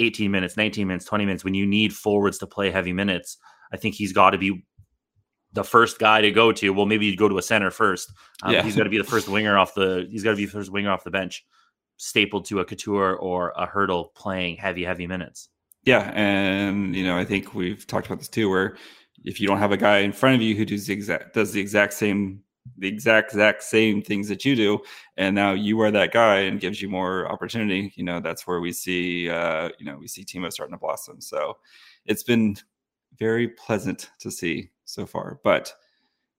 18 0.00 0.30
minutes, 0.30 0.56
19 0.56 0.86
minutes, 0.86 1.04
20 1.06 1.24
minutes. 1.24 1.44
When 1.44 1.54
you 1.54 1.66
need 1.66 1.92
forwards 1.92 2.38
to 2.38 2.46
play 2.46 2.70
heavy 2.70 2.92
minutes, 2.92 3.36
I 3.72 3.76
think 3.76 3.96
he's 3.96 4.12
got 4.12 4.30
to 4.30 4.38
be 4.38 4.64
the 5.52 5.64
first 5.64 5.98
guy 5.98 6.20
to 6.20 6.30
go 6.30 6.52
to. 6.52 6.70
Well, 6.70 6.86
maybe 6.86 7.06
you 7.06 7.16
go 7.16 7.28
to 7.28 7.38
a 7.38 7.42
center 7.42 7.70
first. 7.70 8.12
Um, 8.42 8.54
yeah. 8.54 8.62
He's 8.62 8.76
got 8.76 8.84
to 8.84 8.90
be 8.90 8.98
the 8.98 9.04
first 9.04 9.28
winger 9.28 9.58
off 9.58 9.74
the. 9.74 10.06
He's 10.10 10.22
got 10.22 10.30
to 10.30 10.36
be 10.36 10.44
the 10.44 10.52
first 10.52 10.70
winger 10.70 10.92
off 10.92 11.04
the 11.04 11.10
bench, 11.10 11.44
stapled 11.96 12.44
to 12.46 12.60
a 12.60 12.64
Couture 12.64 13.16
or 13.16 13.52
a 13.56 13.66
Hertl, 13.66 14.14
playing 14.14 14.56
heavy, 14.56 14.84
heavy 14.84 15.06
minutes. 15.06 15.48
Yeah, 15.88 16.12
and 16.14 16.94
you 16.94 17.02
know, 17.02 17.16
I 17.16 17.24
think 17.24 17.54
we've 17.54 17.86
talked 17.86 18.06
about 18.06 18.18
this 18.18 18.28
too, 18.28 18.50
where 18.50 18.76
if 19.24 19.40
you 19.40 19.48
don't 19.48 19.56
have 19.56 19.72
a 19.72 19.76
guy 19.78 20.00
in 20.00 20.12
front 20.12 20.36
of 20.36 20.42
you 20.42 20.54
who 20.54 20.66
does 20.66 20.86
the 20.86 20.92
exact 20.92 21.32
does 21.32 21.52
the 21.52 21.60
exact 21.62 21.94
same 21.94 22.42
the 22.76 22.86
exact 22.86 23.30
exact 23.30 23.62
same 23.62 24.02
things 24.02 24.28
that 24.28 24.44
you 24.44 24.54
do 24.54 24.78
and 25.16 25.34
now 25.34 25.52
you 25.52 25.80
are 25.80 25.90
that 25.90 26.12
guy 26.12 26.40
and 26.40 26.60
gives 26.60 26.82
you 26.82 26.90
more 26.90 27.26
opportunity 27.32 27.90
you 27.96 28.04
know 28.04 28.20
that's 28.20 28.46
where 28.46 28.60
we 28.60 28.70
see 28.70 29.30
uh 29.30 29.70
you 29.78 29.86
know 29.86 29.96
we 29.96 30.06
see 30.06 30.26
timo 30.26 30.52
starting 30.52 30.74
to 30.74 30.78
blossom. 30.78 31.22
So 31.22 31.56
it's 32.04 32.22
been 32.22 32.56
very 33.18 33.48
pleasant 33.48 34.10
to 34.18 34.30
see 34.30 34.68
so 34.84 35.06
far. 35.06 35.40
But 35.42 35.72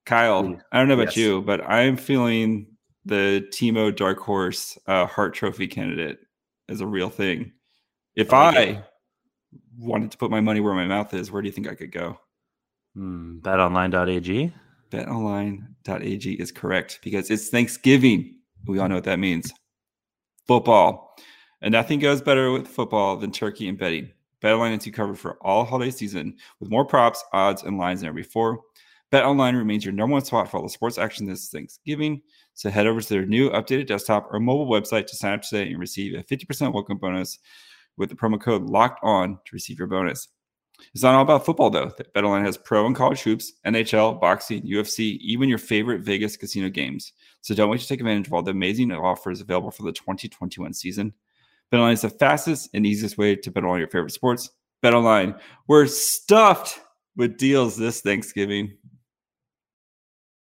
kyle 0.05 0.55
i 0.71 0.77
don't 0.77 0.87
know 0.87 0.93
about 0.93 1.07
yes. 1.07 1.17
you 1.17 1.41
but 1.41 1.61
i'm 1.67 1.97
feeling 1.97 2.67
the 3.05 3.47
timo 3.51 3.95
dark 3.95 4.19
horse 4.19 4.77
uh 4.87 5.07
Hart 5.07 5.33
trophy 5.33 5.67
candidate 5.67 6.19
is 6.67 6.81
a 6.81 6.87
real 6.87 7.09
thing. 7.09 7.51
If 8.15 8.31
i, 8.31 8.49
I 8.49 8.83
wanted 9.79 10.11
to 10.11 10.17
put 10.17 10.31
my 10.31 10.41
money 10.41 10.59
where 10.59 10.73
my 10.73 10.85
mouth 10.85 11.13
is 11.13 11.31
where 11.31 11.41
do 11.41 11.47
you 11.47 11.53
think 11.53 11.67
i 11.67 11.75
could 11.75 11.91
go 11.91 12.19
hmm, 12.95 13.39
betonline.ag 13.39 14.53
betonline.ag 14.89 16.33
is 16.33 16.51
correct 16.51 16.99
because 17.03 17.29
it's 17.29 17.49
Thanksgiving. 17.49 18.35
We 18.67 18.79
all 18.79 18.89
know 18.89 18.95
what 18.95 19.03
that 19.05 19.19
means. 19.19 19.51
Football. 20.47 21.15
And 21.61 21.71
nothing 21.71 21.99
goes 21.99 22.21
better 22.21 22.51
with 22.51 22.67
football 22.67 23.17
than 23.17 23.31
turkey 23.31 23.67
and 23.67 23.77
betting. 23.77 24.11
BetOnline 24.41 24.77
is 24.77 24.85
you 24.85 24.93
covered 24.93 25.19
for 25.19 25.37
all 25.41 25.65
holiday 25.65 25.91
season 25.91 26.37
with 26.59 26.69
more 26.69 26.85
props, 26.85 27.23
odds, 27.33 27.63
and 27.63 27.77
lines 27.77 27.99
than 27.99 28.07
ever 28.07 28.15
before. 28.15 28.61
BetOnline 29.11 29.57
remains 29.57 29.83
your 29.83 29.93
number 29.93 30.13
one 30.13 30.23
spot 30.23 30.49
for 30.49 30.57
all 30.57 30.63
the 30.63 30.69
sports 30.69 30.97
action 30.97 31.25
this 31.25 31.49
Thanksgiving. 31.49 32.21
So 32.53 32.69
head 32.69 32.87
over 32.87 33.01
to 33.01 33.09
their 33.09 33.25
new 33.25 33.49
updated 33.49 33.87
desktop 33.87 34.29
or 34.31 34.39
mobile 34.39 34.69
website 34.69 35.07
to 35.07 35.15
sign 35.15 35.33
up 35.33 35.41
today 35.41 35.69
and 35.69 35.79
receive 35.79 36.17
a 36.17 36.23
50% 36.23 36.73
welcome 36.73 36.97
bonus 36.97 37.39
with 37.99 38.09
the 38.09 38.15
promo 38.15 38.41
code 38.41 38.63
LOCKED 38.63 38.97
ON 39.03 39.37
to 39.45 39.51
receive 39.53 39.77
your 39.77 39.87
bonus. 39.87 40.29
It's 40.93 41.03
not 41.03 41.13
all 41.13 41.21
about 41.21 41.45
football, 41.45 41.69
though. 41.69 41.91
BetOnline 42.15 42.45
has 42.45 42.57
pro 42.57 42.85
and 42.85 42.95
college 42.95 43.21
hoops, 43.21 43.53
NHL, 43.65 44.19
boxing, 44.19 44.61
UFC, 44.63 45.17
even 45.19 45.49
your 45.49 45.57
favorite 45.57 46.01
Vegas 46.01 46.37
casino 46.37 46.69
games. 46.69 47.11
So 47.41 47.53
don't 47.53 47.69
wait 47.69 47.81
to 47.81 47.87
take 47.87 47.99
advantage 47.99 48.27
of 48.27 48.33
all 48.33 48.41
the 48.41 48.51
amazing 48.51 48.91
offers 48.91 49.41
available 49.41 49.71
for 49.71 49.83
the 49.83 49.91
2021 49.91 50.73
season. 50.73 51.13
BetOnline 51.71 51.93
is 51.93 52.01
the 52.01 52.09
fastest 52.09 52.69
and 52.73 52.85
easiest 52.85 53.17
way 53.17 53.35
to 53.35 53.51
bet 53.51 53.65
on 53.65 53.77
your 53.77 53.89
favorite 53.89 54.13
sports. 54.13 54.49
BetOnline, 54.83 55.37
we're 55.67 55.85
stuffed 55.85 56.79
with 57.15 57.37
deals 57.37 57.75
this 57.75 58.01
Thanksgiving. 58.01 58.77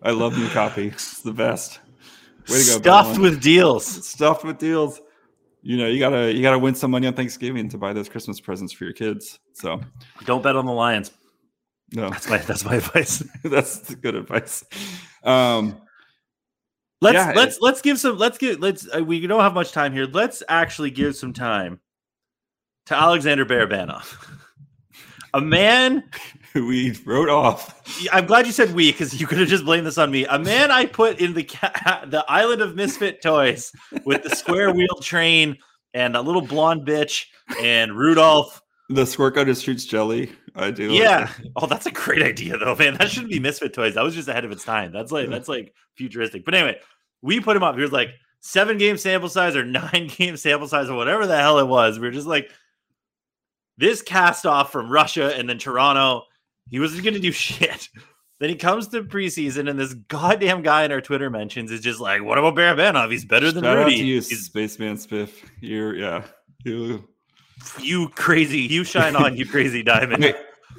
I 0.01 0.11
love 0.11 0.37
new 0.37 0.47
copy. 0.49 0.87
It's 0.87 1.21
the 1.21 1.33
best. 1.33 1.79
Way 2.47 2.47
to 2.47 2.53
go, 2.53 2.59
Stuffed 2.59 2.83
Bellman. 2.83 3.21
with 3.21 3.41
deals. 3.41 4.07
stuffed 4.07 4.45
with 4.45 4.57
deals. 4.59 5.01
You 5.61 5.75
know, 5.77 5.87
you 5.87 5.99
gotta 5.99 6.31
you 6.33 6.41
gotta 6.41 6.57
win 6.57 6.73
some 6.73 6.89
money 6.91 7.05
on 7.05 7.13
Thanksgiving 7.13 7.67
to 7.69 7.77
buy 7.77 7.91
those 7.91 8.07
Christmas 8.07 8.39
presents 8.39 8.71
for 8.71 8.85
your 8.85 8.93
kids. 8.93 9.39
So 9.53 9.81
Don't 10.25 10.41
bet 10.41 10.55
on 10.55 10.65
the 10.65 10.71
Lions. 10.71 11.11
no, 11.91 12.09
That's 12.09 12.29
my 12.29 12.37
that's 12.37 12.63
my 12.63 12.75
advice. 12.75 13.21
that's 13.43 13.93
good 13.95 14.15
advice. 14.15 14.63
Um, 15.23 15.81
Let's 17.01 17.15
Yeah, 17.15 17.33
let's 17.35 17.55
it- 17.57 17.61
let's 17.61 17.81
give 17.81 17.99
some 17.99 18.17
let's 18.17 18.37
get 18.37 18.59
let's 18.59 18.87
uh, 18.93 19.03
we 19.03 19.25
don't 19.25 19.41
have 19.41 19.53
much 19.53 19.71
time 19.71 19.93
here. 19.93 20.05
Let's 20.05 20.43
actually 20.49 20.91
give 20.91 21.15
some 21.15 21.33
time 21.33 21.79
to 22.87 22.95
Alexander 22.95 23.45
Barabanov. 23.45 24.15
A 25.35 25.39
man 25.41 26.03
we 26.55 26.91
wrote 27.05 27.29
off. 27.29 28.07
I'm 28.11 28.25
glad 28.25 28.47
you 28.47 28.51
said 28.51 28.73
we 28.73 28.91
because 28.91 29.19
you 29.21 29.27
could 29.27 29.37
have 29.37 29.47
just 29.47 29.63
blamed 29.63 29.85
this 29.85 29.99
on 29.99 30.09
me. 30.09 30.25
A 30.25 30.39
man 30.39 30.71
I 30.71 30.87
put 30.87 31.19
in 31.19 31.33
the 31.35 31.43
ca- 31.43 32.05
the 32.07 32.25
island 32.27 32.61
of 32.61 32.75
misfit 32.75 33.21
toys 33.21 33.71
with 34.05 34.23
the 34.23 34.35
square 34.35 34.73
wheel 34.73 34.95
train 35.01 35.57
and 35.93 36.15
a 36.15 36.21
little 36.21 36.41
blonde 36.41 36.85
bitch 36.87 37.25
and 37.61 37.95
Rudolph. 37.95 38.61
The 38.89 39.05
squirt 39.05 39.35
gun 39.35 39.47
is 39.47 39.61
shoots 39.61 39.85
jelly. 39.85 40.31
I 40.55 40.71
do. 40.71 40.91
Yeah. 40.91 41.25
that. 41.25 41.45
Oh, 41.55 41.65
that's 41.65 41.85
a 41.85 41.91
great 41.91 42.21
idea 42.21 42.57
though, 42.57 42.75
man. 42.75 42.95
That 42.95 43.09
shouldn't 43.09 43.31
be 43.31 43.39
misfit 43.39 43.73
toys. 43.73 43.95
That 43.95 44.03
was 44.03 44.15
just 44.15 44.27
ahead 44.27 44.45
of 44.45 44.51
its 44.51 44.63
time. 44.63 44.91
That's 44.91 45.11
like 45.11 45.29
that's 45.29 45.49
like 45.49 45.73
futuristic. 45.95 46.45
But 46.45 46.55
anyway, 46.55 46.79
we 47.21 47.39
put 47.39 47.55
him 47.57 47.63
up. 47.63 47.75
He 47.75 47.81
was 47.81 47.91
like 47.91 48.09
seven 48.41 48.77
game 48.77 48.97
sample 48.97 49.29
size 49.29 49.55
or 49.55 49.65
nine 49.65 50.07
game 50.07 50.37
sample 50.37 50.67
size 50.67 50.89
or 50.89 50.95
whatever 50.95 51.27
the 51.27 51.37
hell 51.37 51.59
it 51.59 51.67
was. 51.67 51.99
We 51.99 52.07
were 52.07 52.13
just 52.13 52.27
like 52.27 52.51
this 53.77 54.01
cast 54.01 54.45
off 54.45 54.71
from 54.71 54.91
Russia 54.91 55.35
and 55.35 55.49
then 55.49 55.57
Toronto. 55.57 56.23
He 56.69 56.79
wasn't 56.79 57.03
going 57.03 57.13
to 57.15 57.19
do 57.19 57.31
shit. 57.33 57.89
Then 58.39 58.49
he 58.49 58.55
comes 58.55 58.87
to 58.89 59.03
preseason, 59.03 59.69
and 59.69 59.77
this 59.77 59.93
goddamn 59.93 60.61
guy 60.61 60.85
in 60.85 60.93
our 60.93 61.01
Twitter 61.01 61.29
mentions 61.29 61.71
is 61.71 61.81
just 61.81 61.99
like, 61.99 62.23
"What 62.23 62.37
about 62.37 62.55
Barabanov? 62.55 63.11
He's 63.11 63.25
better 63.25 63.51
than 63.51 63.65
Shout 63.65 63.77
out 63.77 63.83
Rudy. 63.83 63.97
to 63.97 64.05
you, 64.05 64.15
He's 64.15 64.45
Spaceman 64.45 64.95
Spiff. 64.95 65.31
You're 65.59 65.93
yeah. 65.95 66.23
You, 66.63 67.05
you 67.79 68.09
crazy. 68.09 68.59
You 68.61 68.83
shine 68.83 69.15
on, 69.15 69.35
you 69.37 69.45
crazy 69.45 69.83
diamond." 69.83 70.23
Wait, 70.23 70.35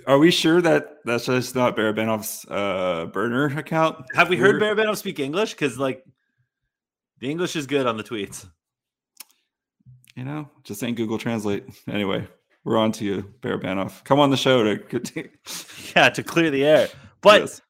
are 0.07 0.19
we 0.19 0.31
sure 0.31 0.61
that 0.63 0.97
that's 1.05 1.27
just 1.27 1.55
not 1.55 1.77
Barabanov's 1.77 2.45
uh, 2.51 3.07
burner 3.07 3.47
account? 3.59 4.05
Have 4.15 4.29
we 4.29 4.37
heard 4.37 4.61
We're- 4.61 4.75
Barabanov 4.75 4.97
speak 4.97 5.19
English? 5.21 5.53
Because 5.53 5.79
like, 5.79 6.05
the 7.19 7.31
English 7.31 7.57
is 7.57 7.67
good 7.67 7.87
on 7.87 7.97
the 7.97 8.05
tweets. 8.05 8.47
You 10.17 10.25
know, 10.25 10.51
just 10.65 10.83
ain't 10.83 10.97
Google 10.97 11.19
Translate. 11.19 11.65
Anyway, 11.89 12.27
we're 12.65 12.77
on 12.79 12.93
to 12.93 13.05
you, 13.05 13.33
Barabanov. 13.41 14.03
Come 14.05 14.19
on 14.21 14.31
the 14.31 14.37
show 14.37 14.65
to. 14.65 15.29
Yeah, 15.97 16.09
to 16.11 16.23
clear 16.23 16.51
the 16.51 16.65
air. 16.65 16.89
But 17.21 17.41
Yes. 17.43 17.61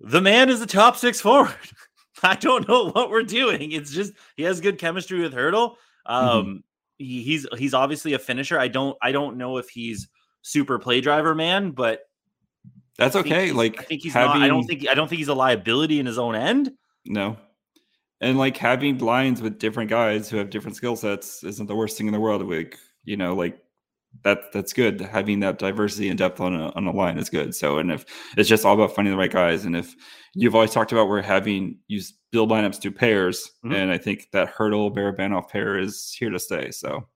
the 0.00 0.20
man 0.20 0.48
is 0.48 0.60
a 0.60 0.66
top 0.66 0.96
six 0.96 1.20
forward. 1.20 1.54
I 2.22 2.34
don't 2.36 2.68
know 2.68 2.90
what 2.90 3.10
we're 3.10 3.22
doing. 3.24 3.72
It's 3.72 3.92
just 3.92 4.12
he 4.36 4.42
has 4.44 4.60
good 4.60 4.78
chemistry 4.78 5.20
with 5.20 5.32
Hertl. 5.34 5.74
Um, 6.06 6.62
he, 7.02 7.22
he's 7.22 7.46
he's 7.56 7.74
obviously 7.74 8.14
a 8.14 8.18
finisher. 8.18 8.58
I 8.58 8.68
don't 8.68 8.96
I 9.02 9.12
don't 9.12 9.36
know 9.36 9.58
if 9.58 9.68
he's 9.68 10.08
super 10.42 10.78
play 10.78 11.00
driver 11.00 11.34
man, 11.34 11.70
but 11.70 12.02
that's 12.98 13.16
okay. 13.16 13.52
Like 13.52 13.80
I 13.80 13.82
think 13.84 14.02
he's 14.02 14.14
not. 14.14 14.36
I 14.36 14.48
don't 14.48 14.64
think 14.64 14.88
I 14.88 14.94
don't 14.94 15.08
think 15.08 15.18
he's 15.18 15.28
a 15.28 15.34
liability 15.34 15.98
in 15.98 16.06
his 16.06 16.18
own 16.18 16.34
end. 16.34 16.72
No. 17.04 17.36
And 18.20 18.38
like 18.38 18.56
having 18.56 18.98
lines 18.98 19.42
with 19.42 19.58
different 19.58 19.90
guys 19.90 20.30
who 20.30 20.36
have 20.36 20.50
different 20.50 20.76
skill 20.76 20.94
sets 20.94 21.42
isn't 21.42 21.66
the 21.66 21.74
worst 21.74 21.98
thing 21.98 22.06
in 22.06 22.12
the 22.12 22.20
world. 22.20 22.48
Like, 22.48 22.78
you 23.04 23.16
know, 23.16 23.34
like 23.34 23.58
that 24.24 24.52
that's 24.52 24.72
good. 24.72 25.00
Having 25.00 25.40
that 25.40 25.58
diversity 25.58 26.08
and 26.08 26.18
depth 26.18 26.40
on 26.40 26.54
a 26.54 26.70
on 26.70 26.86
a 26.86 26.92
line 26.92 27.18
is 27.18 27.28
good. 27.30 27.54
So 27.54 27.78
and 27.78 27.90
if 27.90 28.04
it's 28.36 28.48
just 28.48 28.64
all 28.64 28.74
about 28.74 28.94
finding 28.94 29.12
the 29.12 29.18
right 29.18 29.30
guys, 29.30 29.64
and 29.64 29.74
if 29.76 29.94
you've 30.34 30.54
always 30.54 30.70
talked 30.72 30.92
about 30.92 31.08
we're 31.08 31.22
having 31.22 31.78
you 31.88 32.00
build 32.30 32.50
lineups 32.50 32.80
to 32.80 32.90
pairs, 32.92 33.50
Mhm. 33.64 33.74
and 33.74 33.90
I 33.90 33.98
think 33.98 34.28
that 34.32 34.54
Hertl 34.54 34.94
Barabanov 34.94 35.48
pair 35.48 35.78
is 35.78 36.14
here 36.18 36.30
to 36.30 36.38
stay. 36.38 36.70
So 36.70 37.06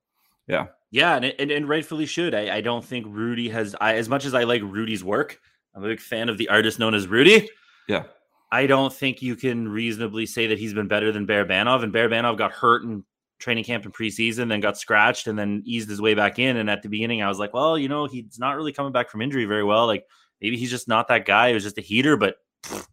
Yeah, 0.47 1.15
and 1.17 1.25
and, 1.25 1.51
and 1.51 1.67
rightfully 1.69 2.05
should. 2.05 2.33
I, 2.33 2.57
I 2.57 2.61
don't 2.61 2.83
think 2.83 3.05
Rudy 3.09 3.49
has. 3.49 3.75
I, 3.81 3.95
as 3.95 4.07
much 4.09 4.25
as 4.25 4.33
I 4.33 4.43
like 4.43 4.61
Rudy's 4.61 5.03
work, 5.03 5.39
I'm 5.75 5.83
a 5.83 5.87
big 5.87 5.99
fan 5.99 6.29
of 6.29 6.37
the 6.37 6.49
artist 6.49 6.79
known 6.79 6.93
as 6.93 7.07
Rudy. 7.07 7.49
yeah. 7.87 8.03
I 8.49 8.65
don't 8.65 8.93
think 8.93 9.21
you 9.21 9.35
can 9.35 9.67
reasonably 9.67 10.25
say 10.25 10.47
that 10.47 10.57
he's 10.57 10.73
been 10.73 10.87
better 10.87 11.11
than 11.11 11.27
Barabanov. 11.27 11.83
And 11.83 11.93
Barabanov 11.93 12.37
got 12.37 12.53
hurt 12.53 12.83
in 12.83 13.03
training 13.39 13.63
camp 13.63 13.85
and 13.85 13.93
preseason, 13.93 14.49
then 14.49 14.59
got 14.59 14.77
scratched 14.77 15.27
and 15.27 15.37
then 15.37 15.61
eased 15.65 15.89
his 15.89 16.01
way 16.01 16.13
back 16.13 16.39
in. 16.39 16.57
And 16.57 16.69
at 16.69 16.81
the 16.81 16.89
beginning, 16.89 17.21
I 17.21 17.27
was 17.29 17.39
like, 17.39 17.53
well, 17.53 17.77
you 17.77 17.87
know, 17.87 18.05
he's 18.05 18.39
not 18.39 18.55
really 18.55 18.71
coming 18.73 18.91
back 18.91 19.09
from 19.09 19.21
injury 19.21 19.45
very 19.45 19.63
well. 19.63 19.85
Like 19.85 20.05
maybe 20.41 20.57
he's 20.57 20.71
just 20.71 20.87
not 20.87 21.07
that 21.09 21.25
guy. 21.25 21.49
It 21.49 21.53
was 21.53 21.63
just 21.63 21.77
a 21.77 21.81
heater, 21.81 22.17
but 22.17 22.37
pfft, 22.63 22.87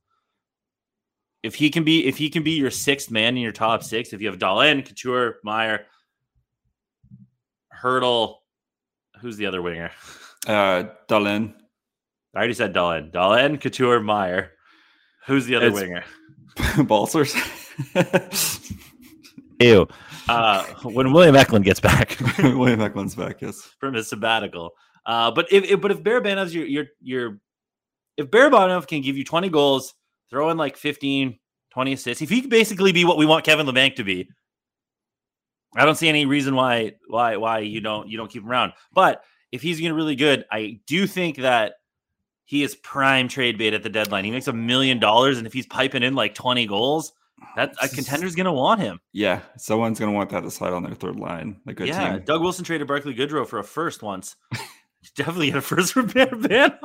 if 1.42 1.54
he 1.54 1.68
can 1.70 1.85
be 1.85 2.07
if 2.07 2.16
he 2.16 2.30
can 2.30 2.42
be 2.42 2.52
your 2.52 2.70
sixth 2.70 3.11
man 3.11 3.37
in 3.37 3.42
your 3.42 3.52
top 3.52 3.83
six, 3.83 4.12
if 4.12 4.20
you 4.20 4.28
have 4.28 4.38
Dahlen, 4.38 4.85
Couture, 4.87 5.37
Meier, 5.44 5.87
Hertl, 7.83 8.37
who's 9.20 9.37
the 9.37 9.46
other 9.46 9.62
winger? 9.62 9.90
Uh 10.46 10.85
Dahlen. 11.09 11.54
I 12.35 12.38
already 12.38 12.52
said 12.52 12.74
Dahlen. 12.74 13.11
Dahlen, 13.11 13.59
Couture, 13.59 13.98
Meier. 13.98 14.50
Who's 15.26 15.46
the 15.46 15.54
other 15.57 15.68
It's- 15.68 15.80
winger? 15.80 16.04
Balcers. 16.85 17.35
Ew. 19.61 19.87
Uh, 20.29 20.64
when 20.83 21.12
William 21.12 21.37
Eklund 21.37 21.64
gets 21.64 21.81
back 21.81 22.17
William 22.38 22.81
Eklund's 22.81 23.14
back, 23.14 23.40
yes. 23.40 23.61
from 23.79 23.95
his 23.95 24.09
sabbatical. 24.09 24.73
Uh, 25.07 25.31
but 25.31 25.53
if, 25.53 25.64
if 25.64 25.81
but 25.81 25.90
if 25.90 26.03
Barabanov's 26.03 26.55
your 26.55 26.67
your 26.67 26.87
your 27.01 27.38
if 28.17 28.31
Barabanov 28.31 28.87
can 28.87 29.03
give 29.03 29.17
you 29.17 29.25
20 29.25 29.49
goals, 29.49 29.95
throw 30.31 30.51
in 30.51 30.57
like 30.57 30.77
15, 30.77 31.38
20 31.73 31.93
assists, 31.93 32.23
if 32.23 32.31
he 32.31 32.40
could 32.40 32.51
basically 32.51 32.93
be 32.93 33.05
what 33.05 33.19
we 33.19 33.27
want 33.27 33.45
Kevin 33.45 33.67
Labanc 33.67 33.97
to 33.97 34.05
be, 34.05 34.29
I 35.77 35.85
don't 35.85 35.97
see 35.97 36.09
any 36.09 36.27
reason 36.27 36.55
why 36.55 36.93
why 37.09 37.37
why 37.37 37.59
you 37.61 37.81
don't 37.81 38.09
you 38.09 38.17
don't 38.17 38.31
keep 38.31 38.43
him 38.43 38.51
around. 38.51 38.73
But 38.93 39.23
if 39.53 39.62
he's 39.62 39.81
getting 39.81 39.97
really 39.97 40.17
good, 40.17 40.45
I 40.51 40.81
do 40.87 41.07
think 41.07 41.38
that 41.38 41.75
he 42.45 42.62
is 42.62 42.75
prime 42.77 43.29
trade 43.29 43.59
bait 43.59 43.75
at 43.75 43.83
the 43.83 43.88
deadline. 43.88 44.25
He 44.25 44.31
makes 44.31 44.49
a 44.49 44.53
million 44.53 44.99
dollars, 44.99 45.38
and 45.38 45.47
if 45.47 45.53
he's 45.53 45.67
piping 45.67 46.03
in 46.03 46.14
like 46.14 46.35
20 46.35 46.67
goals, 46.67 47.12
that 47.57 47.74
a 47.80 47.88
contender's 47.88 48.35
gonna 48.35 48.52
want 48.52 48.80
him. 48.80 49.00
Yeah, 49.12 49.40
someone's 49.57 49.98
gonna 49.98 50.12
want 50.12 50.30
that 50.30 50.42
to 50.42 50.50
slide 50.50 50.72
on 50.72 50.83
their 50.83 50.94
third 50.94 51.16
line. 51.16 51.61
A 51.66 51.74
good 51.74 51.88
yeah, 51.88 52.12
team. 52.12 52.24
Doug 52.24 52.42
Wilson 52.42 52.64
traded 52.64 52.87
Barclay 52.87 53.14
Goodrow 53.14 53.46
for 53.46 53.59
a 53.59 53.64
first 53.64 54.02
once. 54.02 54.37
Definitely 55.16 55.48
get 55.48 55.59
a 55.59 55.61
first 55.61 55.92
for 55.92 56.02
Barabanov. 56.02 56.78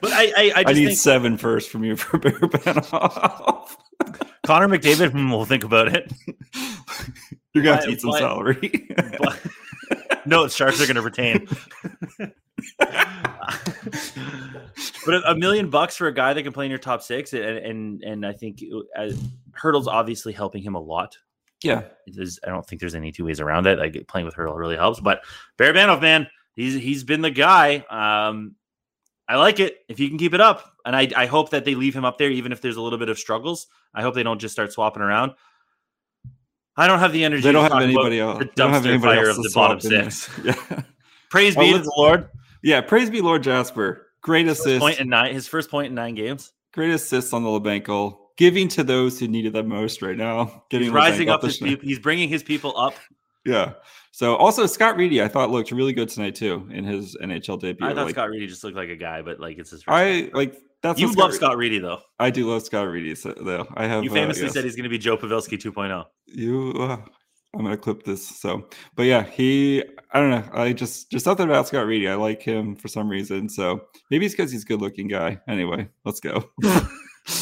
but 0.00 0.12
I, 0.12 0.32
I, 0.36 0.52
I 0.56 0.64
I, 0.66 0.72
need 0.72 0.86
think 0.86 0.98
seven 0.98 1.38
first 1.38 1.70
from 1.70 1.84
you 1.84 1.96
for 1.96 2.18
Barabanov. 2.18 3.76
Connor 4.46 4.68
McDavid 4.68 5.12
hmm, 5.12 5.30
will 5.30 5.44
think 5.44 5.62
about 5.62 5.94
it. 5.94 6.12
You're 7.54 7.62
gonna 7.62 7.76
have 7.76 7.84
to 7.84 7.90
eat 7.90 8.00
some 8.00 8.10
but- 8.10 8.18
salary. 8.18 8.88
But, 9.18 9.40
no, 10.26 10.44
the 10.44 10.50
Sharks 10.50 10.80
are 10.80 10.86
going 10.86 10.96
to 10.96 11.02
retain. 11.02 11.48
But 15.06 15.22
a, 15.26 15.36
million 15.36 15.70
bucks 15.70 15.96
for 15.96 16.08
a 16.08 16.12
guy 16.12 16.32
that 16.32 16.42
can 16.42 16.52
play 16.52 16.64
in 16.64 16.70
your 16.70 16.78
top 16.80 17.00
six, 17.02 17.32
and 17.32 17.42
and 17.44 18.02
and 18.02 18.26
I 18.26 18.32
think 18.32 18.62
uh, 18.96 19.10
Hertl's 19.52 19.86
obviously 19.86 20.32
helping 20.32 20.62
him 20.62 20.74
a 20.74 20.80
lot. 20.80 21.16
yeah, 21.62 21.82
There's, 22.06 22.40
I 22.44 22.48
don't 22.50 22.66
think 22.66 22.80
there's 22.80 22.94
any 22.96 23.12
two 23.12 23.24
ways 23.24 23.40
around 23.40 23.66
it. 23.66 23.78
Like 23.78 24.06
playing 24.08 24.26
with 24.26 24.34
Hertl 24.34 24.56
really 24.56 24.76
helps. 24.76 24.98
But 25.00 25.22
Barabanov, 25.58 26.00
man, 26.00 26.26
he's 26.54 26.74
he's 26.74 27.04
been 27.04 27.22
the 27.22 27.30
guy. 27.30 27.84
Um, 27.88 28.56
I 29.28 29.36
like 29.36 29.60
it 29.60 29.78
if 29.88 30.00
you 30.00 30.08
can 30.08 30.18
keep 30.18 30.34
it 30.34 30.40
up, 30.40 30.72
and 30.84 30.96
I 30.96 31.08
I 31.16 31.26
hope 31.26 31.50
that 31.50 31.64
they 31.64 31.74
leave 31.76 31.94
him 31.94 32.04
up 32.04 32.18
there, 32.18 32.30
even 32.30 32.50
if 32.52 32.60
there's 32.60 32.76
a 32.76 32.82
little 32.82 32.98
bit 32.98 33.08
of 33.08 33.18
struggles. 33.18 33.68
I 33.94 34.02
hope 34.02 34.14
they 34.14 34.24
don't 34.24 34.40
just 34.40 34.52
start 34.52 34.72
swapping 34.72 35.02
around. 35.02 35.32
I 36.76 36.86
don't 36.88 36.98
have 36.98 37.12
the 37.12 37.24
energy. 37.24 37.42
they 37.42 37.52
don't 37.52 37.70
have 37.70 37.80
anybody 37.82 38.20
else. 38.20 38.38
The 38.40 38.44
They 38.46 38.50
don't 38.56 38.70
have 38.72 38.82
dumpster 38.82 38.88
anybody 38.90 39.16
fire 39.18 39.28
else 39.28 39.38
of 39.38 39.44
the 39.44 39.52
bottom 39.54 39.80
swap 39.80 39.92
in 39.92 39.98
there. 40.00 40.10
six. 40.10 40.38
Yeah, 40.44 40.82
Praise 41.30 41.56
Oh, 41.56 41.60
be 41.60 41.72
to 41.72 41.78
the 41.78 41.94
Lord. 41.96 42.28
Yeah. 42.66 42.80
Praise 42.80 43.10
be 43.10 43.20
Lord 43.20 43.44
Jasper. 43.44 44.08
great 44.22 44.46
First 44.46 44.60
assist, 44.60 44.80
point 44.80 44.98
in 44.98 45.08
nine. 45.08 45.32
His 45.32 45.46
first 45.46 45.70
point 45.70 45.86
in 45.86 45.94
nine 45.94 46.16
games. 46.16 46.52
great 46.72 46.90
assists 46.90 47.32
on 47.32 47.44
the 47.44 47.48
Labanc 47.48 48.16
giving 48.36 48.66
to 48.68 48.82
those 48.82 49.20
who 49.20 49.28
needed 49.28 49.52
them 49.52 49.68
most 49.68 50.02
right 50.02 50.16
now. 50.16 50.64
Getting 50.68 50.86
He's 50.86 50.92
rising 50.92 51.28
up 51.28 51.42
his 51.42 51.58
people. 51.58 51.86
He's 51.86 52.00
bringing 52.00 52.28
his 52.28 52.42
people 52.42 52.78
up. 52.78 52.94
Yeah. 53.46 53.74
So 54.10 54.34
also 54.34 54.66
Scott 54.66 54.96
Reedy, 54.96 55.22
I 55.22 55.28
thought 55.28 55.50
looked 55.50 55.70
really 55.70 55.92
good 55.92 56.08
tonight 56.08 56.34
too 56.34 56.68
in 56.72 56.82
his 56.82 57.16
NHL 57.22 57.60
debut. 57.60 57.86
I 57.86 57.94
thought 57.94 58.06
like, 58.06 58.14
Scott 58.16 58.28
Reedy 58.28 58.48
just 58.48 58.64
looked 58.64 58.74
like 58.74 58.88
a 58.88 58.96
guy, 58.96 59.22
but 59.22 59.38
like 59.38 59.56
it's 59.56 59.70
his. 59.70 59.84
First 59.84 59.94
I 59.94 60.22
time. 60.22 60.30
like 60.34 60.60
that's 60.82 60.98
you 60.98 61.06
what 61.06 61.16
love 61.16 61.34
Scott 61.34 61.56
Reedy 61.56 61.78
though. 61.78 62.00
I 62.18 62.30
do 62.30 62.50
love 62.50 62.64
Scott 62.64 62.88
Reedy 62.88 63.14
so, 63.14 63.32
though. 63.40 63.68
I 63.74 63.86
have 63.86 64.02
You 64.02 64.10
uh, 64.10 64.14
famously 64.14 64.42
yes. 64.42 64.52
said 64.54 64.64
he's 64.64 64.74
going 64.74 64.82
to 64.82 64.90
be 64.90 64.98
Joe 64.98 65.16
Pavelski 65.16 65.64
oh. 65.64 65.70
2.0. 65.70 66.06
you 66.26 66.74
uh, 66.76 66.96
i'm 67.54 67.62
gonna 67.62 67.76
clip 67.76 68.02
this 68.04 68.26
so 68.26 68.68
but 68.94 69.04
yeah 69.04 69.22
he 69.22 69.82
i 70.12 70.20
don't 70.20 70.30
know 70.30 70.44
i 70.52 70.72
just 70.72 71.10
just 71.10 71.24
something 71.24 71.46
about 71.48 71.66
scott 71.66 71.86
reedy 71.86 72.08
i 72.08 72.14
like 72.14 72.42
him 72.42 72.74
for 72.76 72.88
some 72.88 73.08
reason 73.08 73.48
so 73.48 73.80
maybe 74.10 74.26
it's 74.26 74.34
because 74.34 74.52
he's 74.52 74.62
a 74.62 74.66
good 74.66 74.80
looking 74.80 75.08
guy 75.08 75.38
anyway 75.48 75.88
let's 76.04 76.20
go 76.20 76.50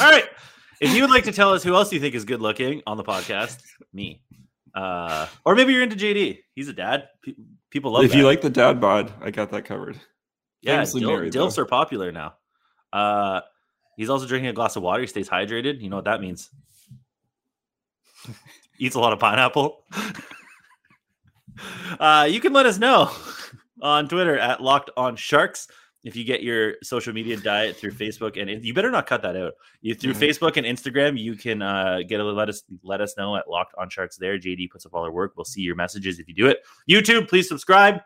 All 0.01 0.11
right. 0.11 0.25
If 0.81 0.95
you 0.95 1.03
would 1.03 1.11
like 1.11 1.25
to 1.25 1.33
tell 1.33 1.53
us 1.53 1.63
who 1.63 1.75
else 1.75 1.93
you 1.93 2.01
think 2.01 2.15
is 2.15 2.25
good 2.25 2.41
looking 2.41 2.81
on 2.87 2.97
the 2.97 3.05
podcast, 3.05 3.59
me. 3.93 4.23
Uh, 4.75 5.27
or 5.45 5.55
maybe 5.55 5.75
you're 5.75 5.83
into 5.83 5.95
JD. 5.95 6.39
He's 6.55 6.69
a 6.69 6.73
dad. 6.73 7.09
Pe- 7.23 7.35
people 7.71 7.93
love 7.93 8.05
if 8.05 8.13
that. 8.13 8.17
you 8.17 8.25
like 8.25 8.41
the 8.41 8.49
dad 8.51 8.81
bod 8.81 9.13
i 9.21 9.31
got 9.31 9.51
that 9.51 9.65
covered 9.67 10.01
yeah, 10.63 10.77
famously 10.77 11.01
dil- 11.01 11.11
married, 11.11 11.33
dilfs 11.35 11.57
though. 11.57 11.63
are 11.63 11.67
popular 11.67 12.13
now. 12.13 12.35
Uh, 12.95 13.41
he's 13.99 14.09
also 14.09 14.27
drinking 14.27 14.49
a 14.49 14.53
glass 14.55 14.75
of 14.77 14.83
water. 14.83 15.03
He 15.03 15.07
stays 15.07 15.29
hydrated. 15.29 15.81
You 15.83 15.91
know 15.91 15.97
what 15.97 16.07
that 16.07 16.21
means? 16.23 16.49
Eats 18.79 18.95
a 18.97 19.01
lot 19.01 19.13
of 19.13 19.19
pineapple. 19.19 19.85
uh, 22.01 22.27
you 22.31 22.41
can 22.41 22.53
let 22.53 22.67
us 22.67 22.79
know 22.79 23.11
on 23.83 24.09
Twitter 24.09 24.39
at 24.39 24.61
Locked 24.63 24.91
On 24.97 25.17
Sharks 25.17 25.69
if 26.03 26.15
you 26.17 26.25
get 26.25 26.43
your 26.43 26.75
social 26.83 27.13
media 27.15 27.37
diet 27.37 27.77
through 27.77 27.93
Facebook 27.93 28.41
and 28.41 28.63
you 28.65 28.75
better 28.75 28.91
not 28.91 29.07
cut 29.07 29.23
that 29.23 29.37
out. 29.37 29.53
You 29.81 29.95
through 29.95 30.13
Mhm. 30.15 30.29
Facebook 30.29 30.57
and 30.57 30.67
Instagram, 30.67 31.19
you 31.19 31.35
can 31.35 31.63
uh, 31.63 32.01
get 32.07 32.21
a 32.21 32.25
let 32.25 32.49
us 32.49 32.63
let 32.83 33.01
us 33.01 33.17
know 33.17 33.37
at 33.37 33.49
Locked 33.49 33.75
On 33.79 33.89
Sharks. 33.89 34.17
There, 34.17 34.39
JD 34.39 34.69
puts 34.71 34.85
up 34.85 34.93
all 34.95 35.03
our 35.05 35.13
work. 35.13 35.33
We'll 35.37 35.45
see 35.45 35.63
your 35.63 35.77
messages 35.77 36.19
if 36.19 36.29
you 36.29 36.35
do 36.35 36.47
it. 36.49 36.59
YouTube, 36.91 37.29
please 37.29 37.49
subscribe. 37.49 38.01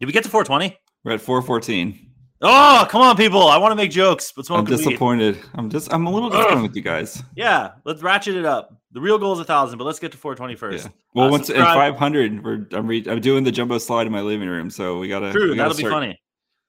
Did 0.00 0.06
we 0.06 0.12
get 0.12 0.22
to 0.24 0.30
420? 0.30 0.78
we're 1.04 1.12
at 1.12 1.20
414 1.20 2.10
Oh, 2.40 2.86
come 2.88 3.02
on, 3.02 3.16
people! 3.16 3.48
I 3.48 3.56
want 3.56 3.72
to 3.72 3.76
make 3.76 3.90
jokes, 3.90 4.30
but 4.30 4.42
i'm 4.42 4.44
smoking 4.44 4.64
weed. 4.76 4.76
disappointed 4.84 5.38
i'm 5.54 5.68
just 5.68 5.92
i'm 5.92 6.06
a 6.06 6.10
little 6.10 6.30
disappointed 6.30 6.62
with 6.62 6.76
you 6.76 6.82
guys 6.82 7.22
Yeah, 7.34 7.72
let's 7.84 8.00
ratchet 8.02 8.36
it 8.36 8.44
up. 8.44 8.74
The 8.92 9.00
real 9.00 9.18
goal 9.18 9.32
is 9.34 9.40
a 9.40 9.44
thousand, 9.44 9.76
but 9.78 9.84
let's 9.84 9.98
get 9.98 10.12
to 10.12 10.18
420 10.18 10.54
first. 10.56 10.84
yeah. 10.86 10.92
well 11.14 11.26
Uh, 11.26 11.30
once 11.30 11.50
in 11.50 11.56
500 11.60 12.44
we're 12.44 12.66
I'm, 12.72 12.86
re- 12.86 13.04
I'm 13.08 13.20
doing 13.20 13.42
the 13.44 13.50
jumbo 13.52 13.78
slide 13.78 14.06
in 14.06 14.12
my 14.12 14.20
living 14.20 14.48
room 14.48 14.70
so 14.70 14.98
we 15.00 15.08
gotta 15.08 15.32
True, 15.32 15.50
we 15.50 15.56
gotta 15.56 15.74
that'll 15.74 15.88
be 15.90 15.90
funny. 15.92 16.20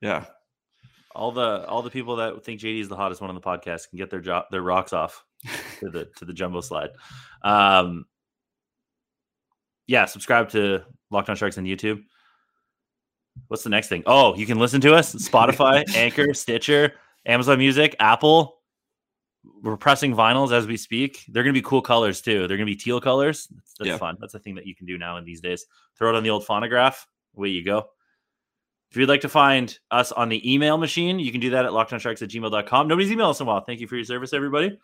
yeah 0.02 0.26
All 1.14 1.32
the 1.32 1.66
all 1.68 1.82
the 1.84 1.90
people 1.92 2.16
that 2.18 2.44
think 2.44 2.60
JD 2.62 2.82
is 2.82 2.90
the 2.90 2.96
hottest 2.96 3.22
one 3.22 3.30
on 3.30 3.36
the 3.36 3.42
podcast 3.42 3.90
can 3.90 3.98
get 3.98 4.10
their 4.10 4.22
job 4.22 4.46
their 4.52 4.62
rocks 4.64 4.92
off 4.92 5.24
to 5.82 5.90
the 5.90 6.10
to 6.18 6.26
the 6.26 6.34
jumbo 6.34 6.62
slide. 6.62 6.90
Um, 7.44 8.06
yeah, 9.88 10.06
subscribe 10.06 10.50
to 10.50 10.84
Locked 11.12 11.30
On 11.30 11.36
Sharks 11.36 11.58
on 11.58 11.64
YouTube. 11.64 12.04
What's 13.48 13.64
the 13.64 13.70
next 13.70 13.88
thing? 13.88 14.04
Oh, 14.06 14.36
you 14.36 14.46
can 14.46 14.60
listen 14.60 14.82
to 14.82 14.94
us 14.94 15.14
Spotify, 15.30 15.84
Anchor, 15.96 16.34
Stitcher, 16.34 16.94
Amazon 17.26 17.58
Music, 17.58 17.96
Apple. 18.00 18.58
We're 19.64 19.78
pressing 19.78 20.14
vinyls 20.14 20.52
as 20.52 20.68
we 20.68 20.78
speak. 20.78 21.24
They're 21.30 21.44
going 21.44 21.54
to 21.54 21.60
be 21.60 21.66
cool 21.66 21.82
colors 21.82 22.22
too. 22.22 22.40
They're 22.48 22.58
going 22.58 22.68
to 22.68 22.72
be 22.72 22.76
teal 22.76 23.00
colors. 23.02 23.48
That's, 23.48 23.74
that's 23.80 23.88
Yeah. 23.88 23.98
fun. 23.98 24.18
That's 24.20 24.34
a 24.34 24.40
thing 24.40 24.56
that 24.56 24.68
you 24.68 24.76
can 24.76 24.86
do 24.86 24.98
now 24.98 25.18
in 25.18 25.26
these 25.26 25.42
days. 25.42 25.66
Throw 25.98 26.10
it 26.10 26.16
on 26.16 26.24
the 26.24 26.30
old 26.30 26.46
phonograph. 26.46 27.08
Away 27.38 27.50
you 27.50 27.64
go. 27.64 27.88
If 28.92 28.98
you'd 28.98 29.08
like 29.10 29.22
to 29.22 29.30
find 29.30 29.78
us 29.92 30.12
on 30.12 30.30
the 30.30 30.52
email 30.54 30.78
machine, 30.78 31.20
you 31.20 31.32
can 31.32 31.40
do 31.40 31.52
that 31.52 31.64
at 31.66 31.72
lockedonsharks 31.72 32.22
at 32.22 32.30
gmail.com. 32.30 32.88
Nobody's 32.88 33.12
emailed 33.12 33.30
us 33.32 33.40
in 33.40 33.46
a 33.46 33.50
while. 33.50 33.62
Thank 33.62 33.80
you 33.82 33.88
for 33.88 33.96
your 33.96 34.04
service, 34.06 34.34
everybody. 34.34 34.78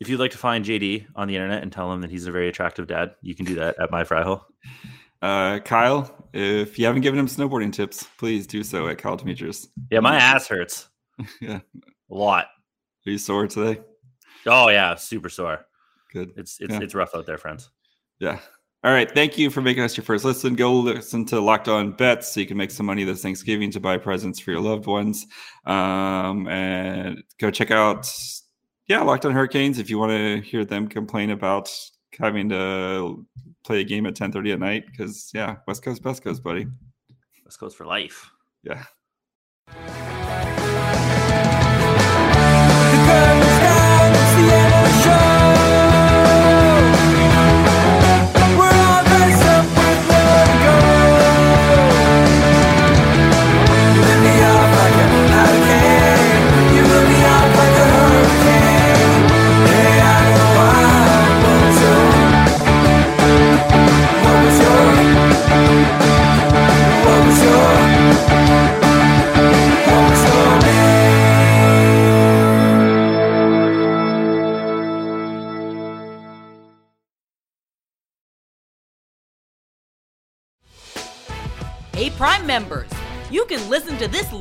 If 0.00 0.08
you'd 0.08 0.18
like 0.18 0.32
to 0.32 0.38
find 0.38 0.64
JD 0.64 1.06
on 1.14 1.28
the 1.28 1.36
internet 1.36 1.62
and 1.62 1.70
tell 1.70 1.92
him 1.92 2.00
that 2.00 2.10
he's 2.10 2.26
a 2.26 2.32
very 2.32 2.48
attractive 2.48 2.86
dad, 2.88 3.12
you 3.22 3.34
can 3.36 3.44
do 3.44 3.54
that 3.56 3.78
at 3.78 3.90
my 3.90 4.02
fry 4.02 4.22
hole. 4.22 4.44
Uh 5.22 5.58
kyle 5.60 6.28
if 6.34 6.78
you 6.78 6.86
haven't 6.86 7.02
given 7.02 7.18
him 7.18 7.26
snowboarding 7.26 7.72
tips 7.72 8.04
please 8.18 8.46
do 8.46 8.62
so 8.62 8.88
at 8.88 8.98
kyle 8.98 9.16
demetrius 9.16 9.68
Yeah, 9.90 10.00
my 10.00 10.16
ass 10.16 10.46
hurts 10.48 10.88
yeah 11.40 11.60
a 12.10 12.14
lot. 12.14 12.46
are 13.06 13.10
you 13.10 13.18
sore 13.18 13.46
today 13.46 13.80
Oh 14.44 14.68
yeah, 14.68 14.96
super 14.96 15.28
sore. 15.28 15.64
good 16.12 16.32
It's 16.36 16.56
it's 16.60 16.72
Yeah. 16.74 16.80
it's 16.82 16.94
rough 16.96 17.14
out 17.14 17.26
there, 17.26 17.38
friends. 17.38 17.70
Yeah. 18.18 18.40
All 18.82 18.90
right. 18.92 19.08
Thank 19.08 19.38
you 19.38 19.50
for 19.50 19.62
making 19.62 19.84
us 19.84 19.96
your 19.96 20.02
first 20.02 20.24
listen. 20.24 20.56
Go 20.56 20.74
listen 20.74 21.24
to 21.26 21.38
Locked 21.38 21.68
On 21.68 21.92
Bets 21.92 22.34
so 22.34 22.40
you 22.40 22.46
can 22.46 22.56
make 22.56 22.72
some 22.72 22.86
money 22.86 23.04
this 23.04 23.22
Thanksgiving 23.22 23.70
to 23.70 23.78
buy 23.78 23.98
presents 23.98 24.40
for 24.40 24.50
your 24.50 24.60
loved 24.60 24.86
ones. 24.86 25.24
Um, 25.64 26.48
and 26.48 27.22
go 27.38 27.52
check 27.52 27.70
out, 27.70 28.10
yeah, 28.88 29.00
Locked 29.02 29.24
On 29.26 29.32
Hurricanes 29.32 29.78
if 29.78 29.88
you 29.88 29.96
want 29.98 30.10
to 30.10 30.40
hear 30.40 30.64
them 30.64 30.88
complain 30.88 31.30
about 31.30 31.70
having 32.18 32.48
to 32.50 33.26
play 33.64 33.80
a 33.80 33.84
game 33.84 34.06
at 34.06 34.14
10:30 34.14 34.52
at 34.52 34.60
night. 34.60 34.86
Because 34.86 35.30
yeah, 35.34 35.56
West 35.66 35.82
Coast, 35.82 36.04
West 36.04 36.22
Coast, 36.22 36.42
buddy. 36.42 36.66
West 37.44 37.58
Coast 37.58 37.76
for 37.76 37.86
life. 37.86 38.30
Yeah. 38.62 38.84